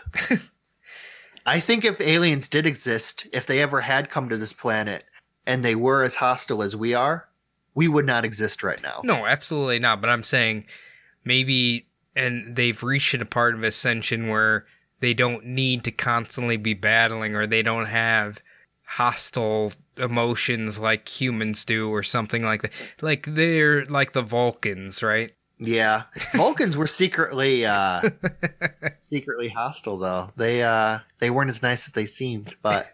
[1.45, 5.05] I think if aliens did exist, if they ever had come to this planet
[5.47, 7.27] and they were as hostile as we are,
[7.73, 9.01] we would not exist right now.
[9.03, 10.65] no, absolutely not, but I'm saying
[11.23, 14.65] maybe and they've reached a part of ascension where
[14.99, 18.43] they don't need to constantly be battling or they don't have
[18.91, 22.71] hostile emotions like humans do or something like that.
[23.01, 25.33] Like they're like the Vulcans, right?
[25.59, 26.03] Yeah.
[26.33, 28.01] Vulcans were secretly uh
[29.11, 30.31] secretly hostile though.
[30.35, 32.91] They uh they weren't as nice as they seemed, but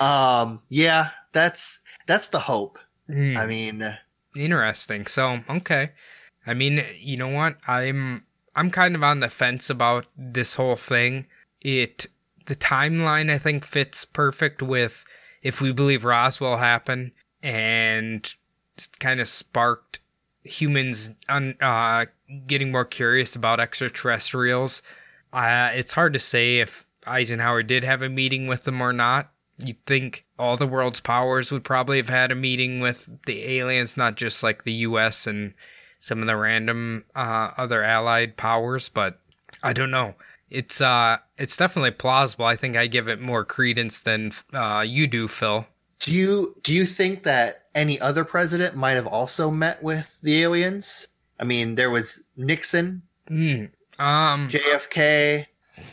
[0.00, 2.78] um yeah, that's that's the hope.
[3.08, 3.36] Hmm.
[3.36, 3.96] I mean,
[4.36, 5.06] Interesting.
[5.06, 5.90] So, okay.
[6.46, 7.56] I mean, you know what?
[7.66, 8.24] I'm
[8.54, 11.26] I'm kind of on the fence about this whole thing.
[11.62, 12.06] It
[12.50, 15.04] the timeline I think fits perfect with
[15.40, 17.12] if we believe Roswell happened
[17.44, 18.28] and
[18.98, 20.00] kind of sparked
[20.42, 22.06] humans un, uh,
[22.48, 24.82] getting more curious about extraterrestrials.
[25.32, 29.30] Uh, it's hard to say if Eisenhower did have a meeting with them or not.
[29.64, 33.96] You'd think all the world's powers would probably have had a meeting with the aliens,
[33.96, 35.28] not just like the U.S.
[35.28, 35.54] and
[36.00, 38.88] some of the random uh, other allied powers.
[38.88, 39.20] But
[39.62, 40.16] I don't know.
[40.50, 42.44] It's uh, it's definitely plausible.
[42.44, 45.66] I think I give it more credence than uh, you do, Phil.
[46.00, 50.42] do you do you think that any other president might have also met with the
[50.42, 51.08] aliens?
[51.38, 53.66] I mean, there was Nixon, Hmm.
[53.98, 55.46] Um, JFK.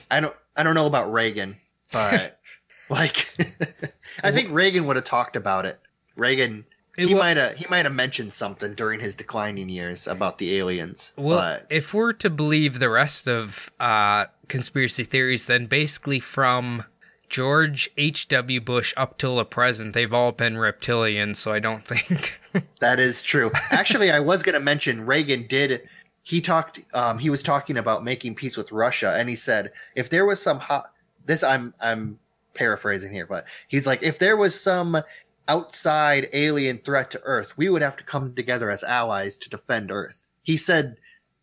[0.10, 1.58] I don't I don't know about Reagan,
[1.94, 2.40] but
[2.90, 3.34] like
[4.24, 5.80] I think Reagan would have talked about it.
[6.16, 6.66] Reagan
[6.98, 10.38] It he wa- might have he might have mentioned something during his declining years about
[10.40, 11.14] the aliens.
[11.18, 16.86] Well, but if we're to believe the rest of uh, conspiracy theories, then basically from
[17.30, 18.62] George H.W.
[18.62, 22.40] Bush up till the present, they've all been reptilians, so I don't think.
[22.80, 23.52] that is true.
[23.72, 25.88] Actually, I was going to mention Reagan did
[26.28, 30.10] he talked um he was talking about making peace with Russia and he said if
[30.10, 30.92] there was some hot
[31.26, 32.20] this I'm I'm
[32.54, 35.02] paraphrasing here, but he's like if there was some
[35.48, 39.90] outside alien threat to Earth, we would have to come together as allies to defend
[39.90, 40.30] Earth.
[40.44, 40.98] He said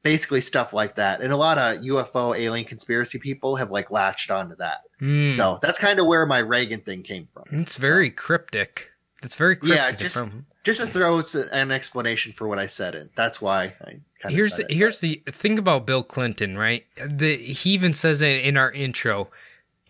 [0.05, 1.20] basically stuff like that.
[1.20, 4.82] And a lot of UFO alien conspiracy people have like latched onto that.
[5.00, 7.42] Hmm, So that's kind of where my Reagan thing came from.
[7.50, 8.92] it's very cryptic.
[9.24, 9.76] It's very cryptic.
[9.76, 11.20] Yeah, just from- just to throw
[11.52, 13.11] an explanation for what I said in.
[13.16, 16.84] That's why I kind of here's here's the thing about Bill Clinton, right?
[16.96, 19.30] The, he even says it in our intro.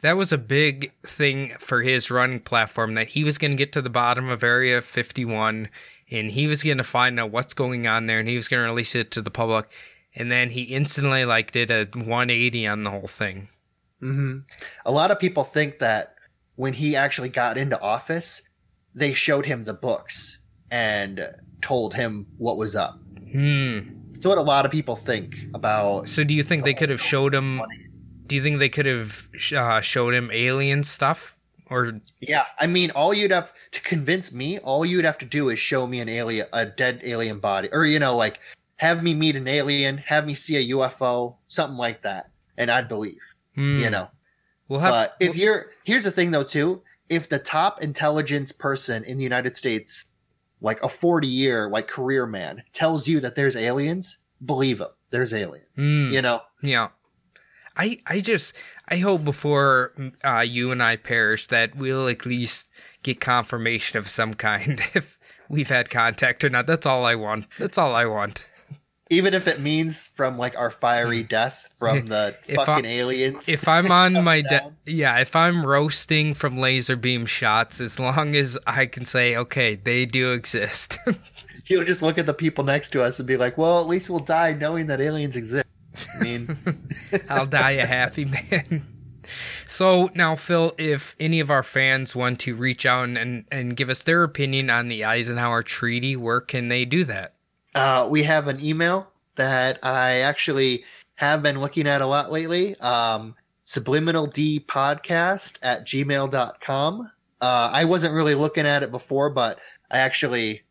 [0.00, 3.72] That was a big thing for his running platform that he was going to get
[3.72, 5.68] to the bottom of Area 51
[6.10, 8.62] and he was going to find out what's going on there and he was going
[8.62, 9.66] to release it to the public.
[10.16, 13.48] And then he instantly like did a 180 on the whole thing.
[14.00, 14.38] hmm
[14.84, 16.14] A lot of people think that
[16.56, 18.48] when he actually got into office,
[18.94, 20.38] they showed him the books
[20.70, 21.28] and
[21.62, 22.98] told him what was up.
[23.32, 23.80] Hmm.
[24.14, 26.08] It's what a lot of people think about.
[26.08, 27.60] So do you think they could have showed him?
[28.26, 31.36] Do you think they could have uh, showed him alien stuff?
[31.70, 35.48] Or Yeah, I mean, all you'd have to convince me, all you'd have to do
[35.48, 38.38] is show me an alien, a dead alien body, or you know, like
[38.76, 42.88] have me meet an alien, have me see a UFO, something like that, and I'd
[42.88, 43.20] believe.
[43.54, 43.80] Hmm.
[43.80, 44.08] You know,
[44.68, 44.92] we'll have.
[44.92, 49.24] but if you're here's the thing though too, if the top intelligence person in the
[49.24, 50.04] United States,
[50.60, 54.88] like a 40 year like career man, tells you that there's aliens, believe him.
[55.10, 55.68] There's aliens.
[55.76, 56.12] Hmm.
[56.12, 56.88] You know, Yeah.
[57.76, 58.56] I I just
[58.88, 59.92] I hope before
[60.24, 62.68] uh, you and I perish that we'll at least
[63.02, 65.18] get confirmation of some kind if
[65.48, 66.66] we've had contact or not.
[66.66, 67.48] That's all I want.
[67.58, 68.48] That's all I want.
[69.10, 71.28] Even if it means from like our fiery hmm.
[71.28, 73.48] death from the If I- fucking aliens.
[73.48, 78.34] If I'm on my de- yeah, if I'm roasting from laser beam shots, as long
[78.34, 80.98] as I can say okay, they do exist.
[81.66, 84.10] You'll just look at the people next to us and be like, well, at least
[84.10, 85.64] we'll die knowing that aliens exist.
[86.14, 86.58] I mean,
[87.30, 88.82] I'll die a happy man.
[89.66, 93.76] So now, Phil, if any of our fans want to reach out and, and, and
[93.76, 97.33] give us their opinion on the Eisenhower Treaty, where can they do that?
[97.74, 100.84] Uh, we have an email that I actually
[101.16, 102.76] have been looking at a lot lately.
[102.80, 103.34] Um,
[103.66, 107.10] subliminaldpodcast at gmail.com.
[107.40, 109.58] Uh, I wasn't really looking at it before, but
[109.90, 110.62] I actually,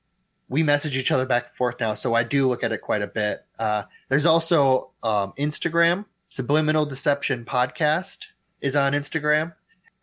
[0.49, 1.93] we message each other back and forth now.
[1.93, 3.45] So I do look at it quite a bit.
[3.59, 8.27] Uh, there's also, um, Instagram, Subliminal Deception Podcast
[8.61, 9.53] is on Instagram.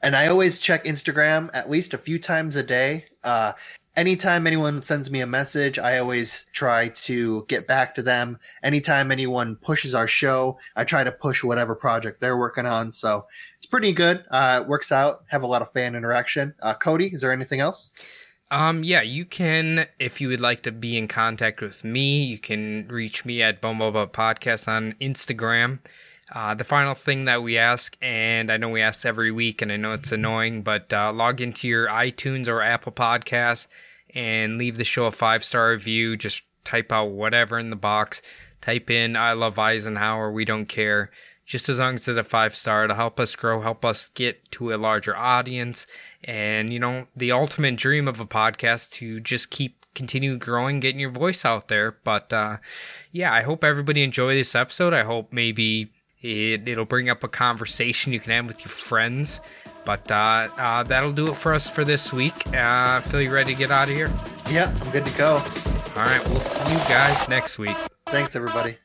[0.02, 3.04] And I always check Instagram at least a few times a day.
[3.22, 3.52] Uh,
[3.96, 8.38] anytime anyone sends me a message, I always try to get back to them.
[8.62, 12.92] Anytime anyone pushes our show, I try to push whatever project they're working on.
[12.92, 13.26] So
[13.56, 14.24] it's pretty good.
[14.30, 15.24] Uh, it works out.
[15.28, 16.54] Have a lot of fan interaction.
[16.62, 17.92] Uh, Cody, is there anything else?
[18.52, 22.38] Um, yeah, you can, if you would like to be in contact with me, you
[22.38, 25.78] can reach me at Bumblebee Podcast on Instagram.
[26.32, 29.72] Uh, the final thing that we ask, and I know we ask every week, and
[29.72, 33.66] I know it's annoying, but uh, log into your iTunes or Apple Podcast
[34.14, 36.16] and leave the show a five star review.
[36.16, 38.22] Just type out whatever in the box.
[38.60, 41.10] Type in "I love Eisenhower." We don't care.
[41.46, 44.48] Just as long as it's a five star to help us grow, help us get
[44.52, 45.88] to a larger audience,
[46.22, 51.00] and you know the ultimate dream of a podcast to just keep continue growing, getting
[51.00, 51.98] your voice out there.
[52.04, 52.58] But uh,
[53.10, 54.94] yeah, I hope everybody enjoy this episode.
[54.94, 55.90] I hope maybe
[56.22, 59.40] it, it'll bring up a conversation you can have with your friends.
[59.84, 62.34] But uh, uh, that'll do it for us for this week.
[62.54, 64.10] Uh, Phil, you ready to get out of here?
[64.50, 65.34] Yeah, I'm good to go.
[65.96, 67.76] All right, we'll see you guys next week.
[68.06, 68.76] Thanks, everybody.